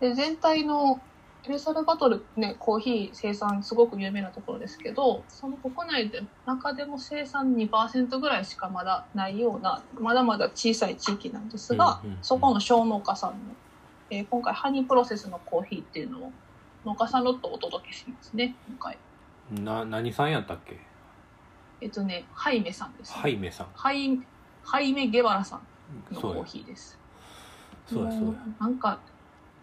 [0.00, 0.98] で全体の
[1.46, 12.22] エルサルバドルねコーヒー生産すごく有名なところですけどその国内で中でも生産2%ぐらいしかまだないようなまだまだ小さい地域なんですが、うんうんうん。
[12.22, 13.36] そこの小農家さんの、
[14.10, 16.32] えー今回ハニープロセスのコーヒーっていうのを
[16.86, 18.98] 農家さんロットお届けしますね今回。
[19.50, 20.78] な何さんやったっけ？
[21.82, 23.66] えっとねハイメさんです、ねハイメさん。
[23.74, 24.18] ハイ
[24.62, 26.98] ハイメ・ゲバラさんのコーヒーです。
[27.86, 28.32] そうやそうや。
[28.58, 28.98] なんか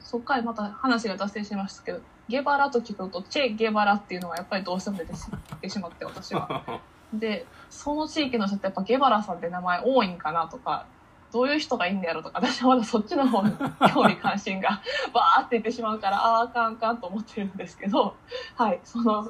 [0.04, 6.82] そっからまた話が脱線しましたけどゲバラと聞くとチェ・ゲバラっていうのがやっぱりどうしても出てし出てしまって私は。
[7.14, 10.86] でその地域の人ってやっぱゲバラさんって名前多いんかなとか
[11.34, 13.52] どういう人がいいんだやろとか私はまだそっちの方に
[13.94, 14.82] 興味関心が
[15.14, 18.16] バーっていってしまうからあああかんあかんと思ってるんですけど
[18.56, 19.30] はいその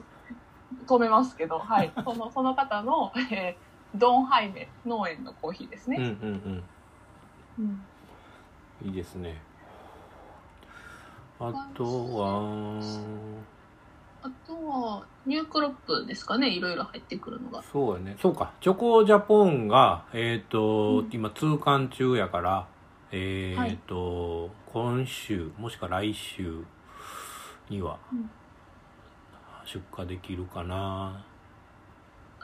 [0.86, 6.64] 止めますけどはいそのその方の、えードンハイメ農園のコーヒーですうんうんね、うん。
[7.60, 8.88] うん。
[8.88, 9.42] いいですね
[11.44, 12.80] あとは
[14.22, 17.64] あとはニュークロップですかねいろいろ入ってくるのが。
[17.64, 18.16] そうやね。
[18.22, 18.54] そうか。
[18.62, 21.10] チョコジャポンがえっ、と、うん。
[21.12, 22.68] 今通関中やから
[23.12, 23.78] えっ、はい。
[23.88, 26.64] と、今週もしくは来週
[27.70, 28.30] にはうん。
[29.66, 31.26] 出荷できるかな、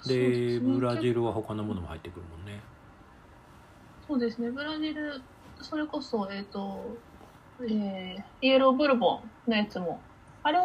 [0.02, 0.74] そうでですね。
[0.74, 2.60] ブラジルは他のものも入ってくるもんね。
[4.08, 4.50] そうですね。
[4.50, 5.22] ブラジル
[5.62, 6.84] それこそえっ、と、
[7.62, 10.00] えーイエローブルボンのやつも。
[10.44, 10.60] あれ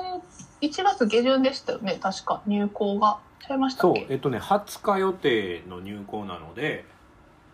[0.60, 1.98] 1月下旬でしたよね。
[2.00, 3.18] 確か入校が。
[3.46, 6.84] ちゃいましたそうえっとね20日予定の入校なので。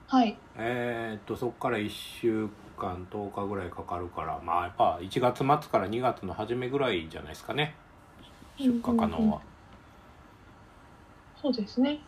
[0.09, 0.37] はい。
[0.57, 4.41] えっとそこから1週間10日ぐらいかかるから。
[4.45, 7.75] まあやっぱ1月末から2月の初めぐらいじゃないですかね。
[8.59, 9.39] 出荷可能は、うんうんうん。
[11.41, 12.01] そうですね。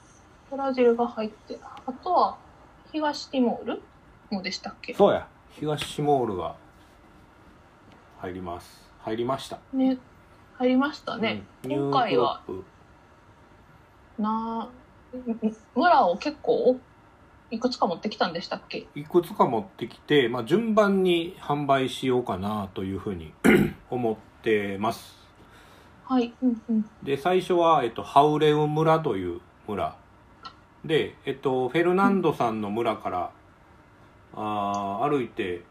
[0.51, 2.37] ブラジルが入ってあとは
[2.93, 3.83] 東ティモール
[4.31, 4.95] もでしたっけ？
[4.95, 5.26] そうや。
[5.53, 6.55] 東シモールが
[8.21, 8.91] 入ります。
[9.01, 9.59] 入りました。
[9.73, 9.99] ね。
[10.59, 11.73] 入りましたね、うん。
[11.73, 12.43] 今回は。
[14.18, 14.68] な
[15.75, 16.79] 村を結構
[17.51, 18.87] いくつか持ってきたんでしたっけ？
[18.95, 23.33] いくつか持ってきて、まあ、順番に販売しようかなというふうに
[23.91, 25.18] 思ってます。
[26.05, 26.33] はい。
[26.43, 26.85] うんうん。
[27.03, 29.97] で最初は、えっと、ハウレウ村という村。
[30.85, 33.31] で、えっと、フェルナンドさんの村から、
[34.35, 35.62] あー歩いて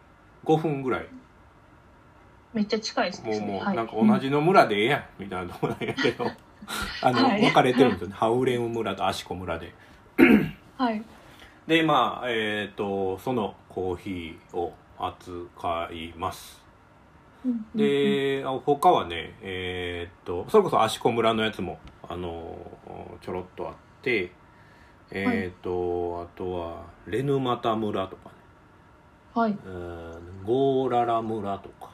[0.45, 1.07] 5分ぐらい
[2.53, 3.75] めっちゃ近いですもうもうはい。
[3.75, 6.25] なんか同じの村でええやんみたいなとこなんやけど。
[7.01, 7.41] あの、はい。
[7.41, 8.07] 分かれてるんですよ。
[8.07, 9.73] ねハウレウ村とアシコ村で。
[10.77, 11.03] はい。
[11.67, 16.63] でまあえっ、とそのコーヒーを扱います。
[17.45, 17.77] うんうんうん。
[17.77, 21.77] で、あ他はねえーっとそれこそ芦子村のやつも
[22.07, 22.57] あの
[23.21, 24.31] ちょろっとあって
[25.11, 28.35] えーっと、あとはレヌマタ村とかね、
[29.33, 29.57] はい。
[29.65, 31.88] えーゴーララ村とか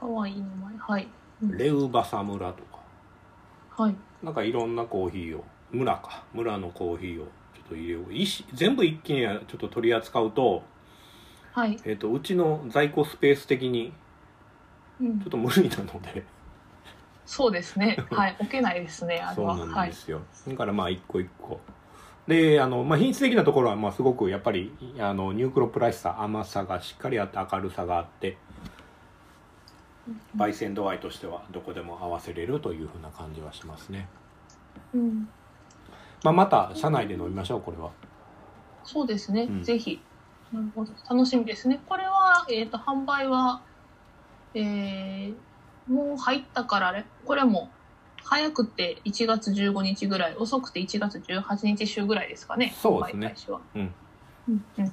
[0.00, 0.76] かわい前。
[0.78, 1.08] はい。
[1.42, 1.58] うん。
[1.58, 3.82] レウバサ村とか。
[3.82, 3.94] はい。
[4.22, 6.24] なんかいろんなコーヒーを村か。
[6.32, 8.12] 村のコーヒーをちょっと入れよう。
[8.12, 10.62] いし全部一気にちょっと取り扱うと,、
[11.52, 13.92] はい、えーっとうちの在庫スペース的に
[15.00, 15.20] うん。
[15.20, 16.24] ちょっと無理なので。
[17.26, 17.98] そうですね。
[18.10, 18.36] はい。
[18.40, 21.60] 置けないですねあれそうなんですよ、だからまあ一個一個。
[22.26, 28.36] であの、まあ、品質的なところはまあすごくやっぱりあのニュークロップらしさ甘さがしっかりあって明るさがあって
[30.36, 34.08] 焙煎度合いとしてはどこでも合わせれるというふうな感じはしますね、
[34.94, 35.28] うん。
[36.22, 37.90] まあ、また社内で飲みましょうこれは。
[38.84, 39.62] そうですね、うん。
[39.62, 40.00] ぜひ。
[41.08, 41.80] 楽しみですね。
[41.86, 43.62] これは、えー、と販売は、
[44.54, 45.34] えー
[45.90, 47.04] もう入ったからね。
[47.24, 47.68] これも
[48.22, 52.72] 早くて1月15日ぐらい遅くて1月18日週ぐらいですかね。
[52.80, 53.34] そうですね。
[53.74, 53.94] うん。
[54.48, 54.92] うんうん。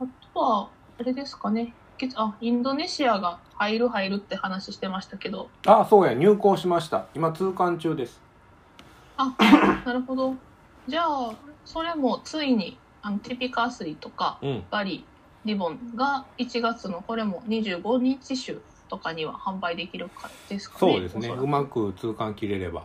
[0.00, 0.68] あとは
[1.00, 1.64] あれですかね。
[1.64, 1.85] け
[2.16, 5.48] あインドネシアが入る入るって話してましたけど。
[5.66, 7.06] あそうや入港しました。
[7.14, 8.20] 今通関中です。
[9.16, 9.34] あ
[9.86, 10.34] なるほど。
[10.88, 11.32] じゃあ
[11.64, 14.64] それもついにあのティピカースリーとかうん。
[14.70, 15.04] バリ
[15.44, 20.92] リボンが1月のこれも25日週とかには販売できるからですかね。
[20.92, 21.28] そうですね。
[21.28, 22.84] うまく通関切れれば。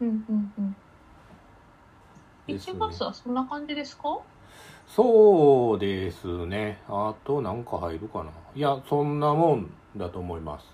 [0.00, 0.76] うんうんうん。
[2.46, 2.78] ですね。
[2.78, 4.18] 1月はそんな感じですか？
[4.94, 6.82] そうですね。
[6.86, 8.30] あとなんか入るかな。
[8.54, 10.66] いやそんなもんだと思います。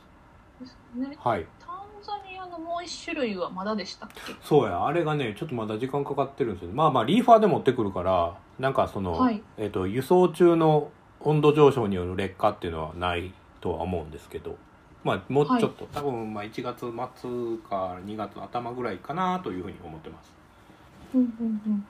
[0.61, 1.17] ですね。
[1.21, 1.47] はい。
[1.61, 4.35] タンザニアのもう一種類はまだでしたっけ？
[4.43, 4.85] そうや。
[4.85, 6.73] あれがねちょっとまだ時間かかってるんですよ。
[6.73, 9.41] まあまあリーファーで持ってくるからなんかその、はい。
[9.57, 10.91] えっと輸送中の
[11.21, 14.57] 温度上昇による劣化っていうのはないとは思うんですけど。
[15.05, 16.91] まあもうちょっと、多分まあ1月末
[17.71, 20.35] か2月頭ぐらいかなというふうに思ってます。
[21.15, 21.87] うんうんうん。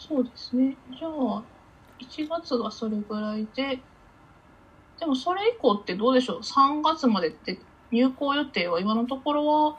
[0.00, 0.74] そうですね。
[0.98, 1.42] じゃあ、
[2.00, 3.78] 1月がそれぐらいで、
[4.98, 7.58] でもそれ以降ってどうでしょう ?3 月までって
[7.90, 9.76] 入校予定は今のところは、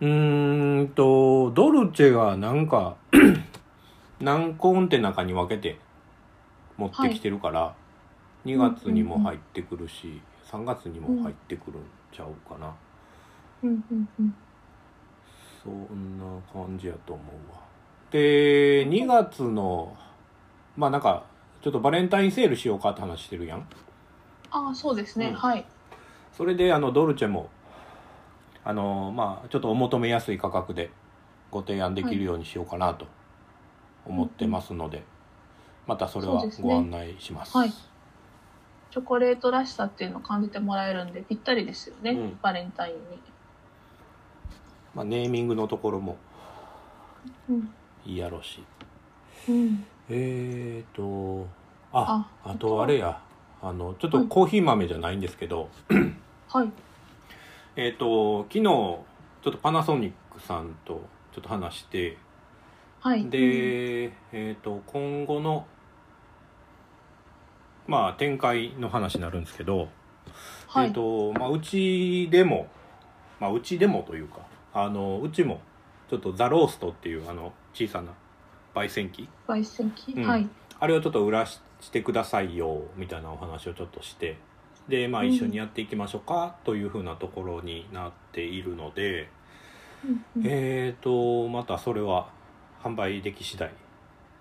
[0.00, 2.96] うーんとドルチェがなんか
[4.20, 5.78] 何コンテナかに分けて
[6.76, 7.74] 持ってきてるから、
[8.44, 10.20] 2月にも入ってくるし、
[10.50, 12.74] 3月にも入ってくるんちゃうかな、
[13.62, 14.34] うんうんうん。
[15.62, 17.61] そんな感じやと思うわ
[18.12, 19.96] で2月の
[20.76, 21.24] まあなんか
[21.62, 23.66] ちょっとバレンタインセールしようかって話してるやん
[24.50, 25.28] ああ、そうですね。
[25.28, 25.64] うんはい。
[26.36, 27.48] それであのドルチェも
[28.64, 30.90] あのまあちょっとお求めやすい価格で
[31.50, 33.06] ご提案できるようにしようかなと
[34.06, 35.02] 思ってますので、
[35.86, 37.72] またそれはそうですねご案内しますはい
[38.90, 43.00] チョコレートらしさっていうのを感じてもらえるんでぴったりですよね、うんバレンタインに。
[44.94, 46.18] まあ、ネーミングのところも
[47.48, 47.72] うん。
[48.04, 48.62] いいやろうし
[49.48, 49.84] うん。
[50.08, 51.46] えーと
[51.92, 53.20] あああとあれや
[53.62, 55.68] あのちょっとコーヒー豆じゃないんですけど、
[56.48, 56.72] はい。
[57.76, 59.04] えっ、と昨日ちょ
[59.40, 62.18] っとパナソニックさんとちょっと話して
[63.00, 63.28] はい。
[63.28, 65.66] で、えっ、と今後の
[67.86, 69.88] まあ展開の話になるんですけど、
[70.66, 70.86] はい。
[70.88, 72.66] えっ、とまあうちでも
[73.38, 74.40] まあうちでもというか
[74.72, 75.60] あのうちも
[76.10, 78.12] ちょっとザローストっていうあの小さな
[78.74, 79.28] 焙煎機？
[79.46, 80.26] 焙煎機、うん。
[80.26, 80.48] はい。
[80.80, 84.36] あれをちょっと売らししてくださいよみたいなお話をちょっとして
[84.88, 85.28] でまあうん。
[85.30, 89.28] 一緒にやっていきましょうかというふうなところになっているので、
[90.04, 90.42] うんうん。
[90.44, 92.30] えーとまたそれは
[92.82, 93.70] 販売でき次第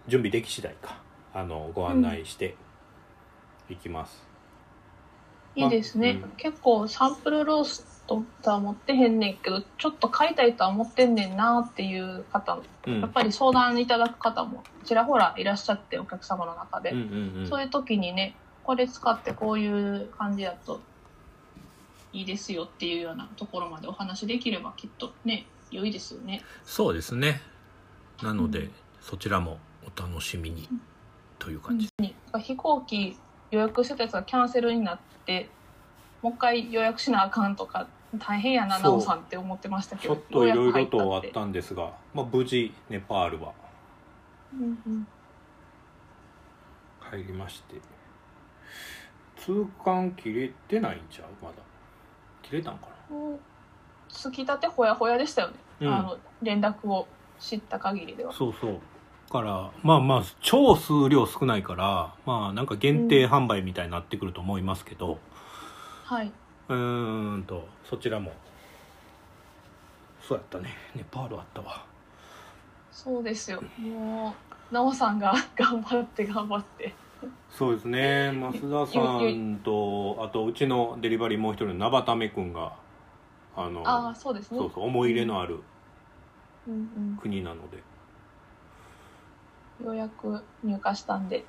[0.07, 1.01] 準備でき次第か
[1.33, 2.55] あのご案内して
[3.69, 4.27] いきます、
[5.55, 6.29] いいですね、うん。
[6.37, 7.90] 結構サンプルロースト
[8.41, 13.01] とは持ってへんねんけどちょっと買いたいとは思ってんねんなっていう方うん。
[13.01, 17.47] やっぱり相談いただく方もちらほらいらっしゃってお客様の中で、うんうんうん。
[17.47, 20.81] そういう時にねこれ使ってこういう感じだと
[22.13, 26.41] いいですよっていうようなところまでお話できればきっとね良いですよね。
[26.65, 27.41] そうですね。
[28.21, 28.71] なので、うん。
[28.99, 30.67] そちらもお楽しみに
[31.39, 32.13] という感じ、に。
[32.39, 33.17] 飛行機
[33.51, 35.49] 予約してたやつがキャンセルになって
[36.21, 37.87] もう一回予約しなあかんとか
[38.19, 38.83] 大変やなそう。
[38.83, 40.15] 奈緒さんって思ってましたけど。
[40.15, 43.53] ちょっといろいろとあっようやく入たんですが、まあ、無事ネパールは。
[44.51, 45.07] てうんうん。
[46.99, 47.75] 入りまして。
[49.37, 51.27] 通関切れてないんちゃう？
[51.43, 51.55] まだ。
[52.43, 53.39] 切れたんかもう
[54.07, 55.93] つきたてほやほやでしたよね、うん。
[55.93, 57.07] あの連絡を
[57.39, 58.31] 知った限りでは。
[58.31, 58.79] なそうそう。
[59.31, 65.19] からまあまあ超数量少ないからまあなんか限定販売みたいになってくると思いますけど、
[66.03, 66.33] はい、
[66.71, 68.31] うーんとそちらも。
[70.21, 70.69] そうやったね。
[70.95, 71.85] ネパールあったわ。
[72.91, 73.61] そうですよ。
[73.77, 76.93] もう奈緒さんが 頑張って頑張って。
[77.49, 78.31] そうですね。
[78.31, 82.73] 増田さんとあとうちのデリバリーもう一人のナバタメ君が
[83.55, 84.57] あのああそうですね。
[84.57, 85.61] そうそう思い入れのある
[86.67, 87.17] うん。
[87.21, 87.83] 国なので、
[89.81, 91.43] うん、ようやく入荷したんで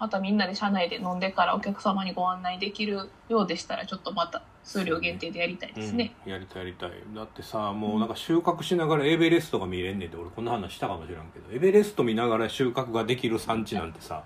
[0.00, 6.90] またみんなで車内で飲んでからお客様にご案内できるようでしたらちょっとまた数量限定でやりたいですね、うん、やりたいやりたい。
[7.14, 11.54] だってさもうなんか収穫しながらエベレストが見れんねんって俺こんな話したかもしれんけど。
[11.54, 14.24] エベレスト見ながら収穫ができる産地なんてさ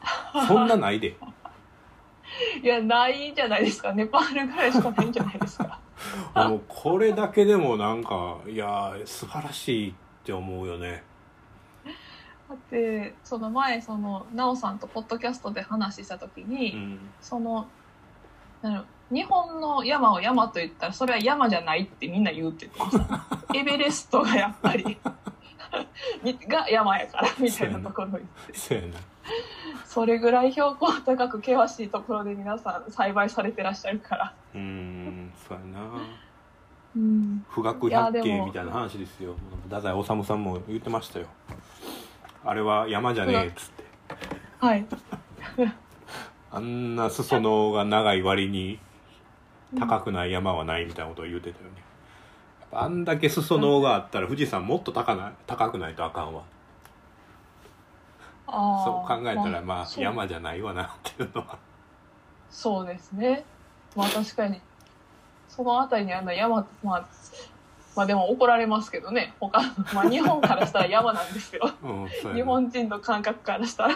[0.48, 1.14] そんなないで。
[2.62, 3.92] いやないんじゃないですか。
[3.92, 5.78] ネパールぐらいしかないんじゃないですか。
[6.34, 9.94] もうこれだけでもなんかいや素晴らしいっ
[10.24, 10.90] て思うよね。
[10.90, 11.02] だ
[12.52, 16.98] ってその前その奈緒さんとポッドキャストで話した時に、うん。
[17.20, 17.66] その
[18.62, 23.26] な日本の山を山と言ったらそれは山じゃないってみんな言うって言ってました。
[23.54, 24.98] エベレストがやっぱり
[26.22, 29.12] に が山やからみたいなところを言って。
[29.84, 34.34] それぐらい標高高く険しいところで皆さん栽培されてらっしゃるから。
[34.54, 35.80] うーんそうやな。
[36.96, 37.44] うん。
[37.54, 39.34] 富岳百景みたいな話ですよ。
[39.64, 41.26] 太宰治さんも言ってましたよ
[42.44, 43.84] あれは山じゃねえっつって。
[44.58, 44.84] はい。
[46.50, 48.78] あんな裾野が長い割に
[49.78, 51.82] 高くない山はないみたいなことを言ってたよね。
[52.72, 56.42] あんだけ裾野があったら富士山もっと高ない高くないとあかんわ。
[58.46, 61.58] あーそう考えたらまあ山じゃないわなっていうのは。
[62.50, 63.44] そうですね。
[63.96, 64.60] まあ確かに。
[65.48, 67.06] その辺りにあの山まあ
[67.94, 69.34] まあでも怒られますけどね。
[69.38, 71.70] 他の、まあ、日本からしたら山なんですよ。
[72.34, 73.94] 日本人の感覚からしたら。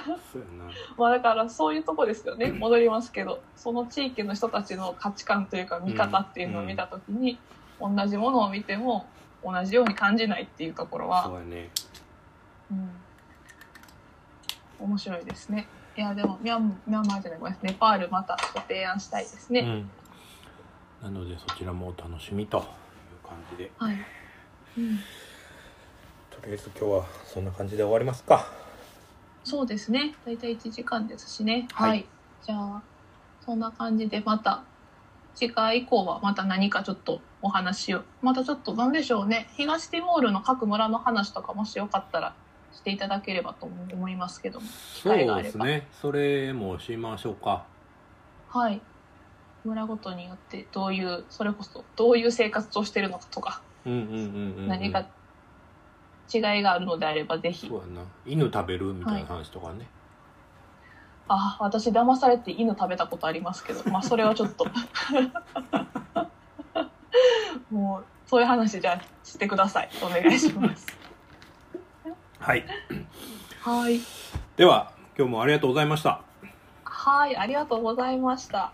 [0.99, 2.53] まあだからそういうとこですよね。
[2.53, 7.39] 戻りますけどその地域の人たちの価値観というか見方っていうのを見た時に、
[7.81, 9.07] 同じものを見ても
[9.43, 11.71] 同じように感じないっていうところそうは、やね。
[12.71, 12.91] うん、
[14.81, 15.69] 面白いですね。
[15.97, 19.91] いやでもミャンミャンマーじゃないごめんネパールまたご提案したいですね、うん。
[21.03, 22.67] なのでそちらもお楽しみと
[23.27, 23.71] 感じで。
[23.79, 23.97] はい、
[24.79, 24.99] うん、
[26.31, 28.51] とりあえず今日はそんな感じで終わりますか。
[29.45, 30.15] そうですね。
[30.25, 31.69] 大体1時間ですしね。
[31.73, 31.91] はい。
[31.91, 32.07] はい、
[32.45, 32.83] じゃあ
[33.45, 34.63] そんな感じでまた
[35.35, 38.03] 次回以降はまた何かちょっとお話を。
[38.23, 39.49] またちょっと何でしょうね。
[39.57, 42.35] 東ティモールの各村の話とかもしよかったら
[42.73, 45.87] していただければと思いますけどそうですね。
[46.01, 47.65] それもしましょうか。
[48.49, 48.81] はい
[49.67, 55.07] 村ごとによってどういうそれこそどういう生活をしてるのかとか何か
[56.33, 57.69] 違いがあるのであればぜひ。
[57.69, 58.03] そうやな。
[58.25, 59.87] 犬食べるみたいな話とかね、
[61.29, 64.67] あ私騙されて犬食べたことありますけどまあそれはちょっと。
[67.71, 69.91] もうそういう話じゃあしてください。
[70.03, 70.87] お願いします。
[72.39, 72.65] はい。
[73.61, 74.01] はい。
[74.57, 76.23] では今日もありがとうございました。
[77.07, 78.73] はいありがとうございました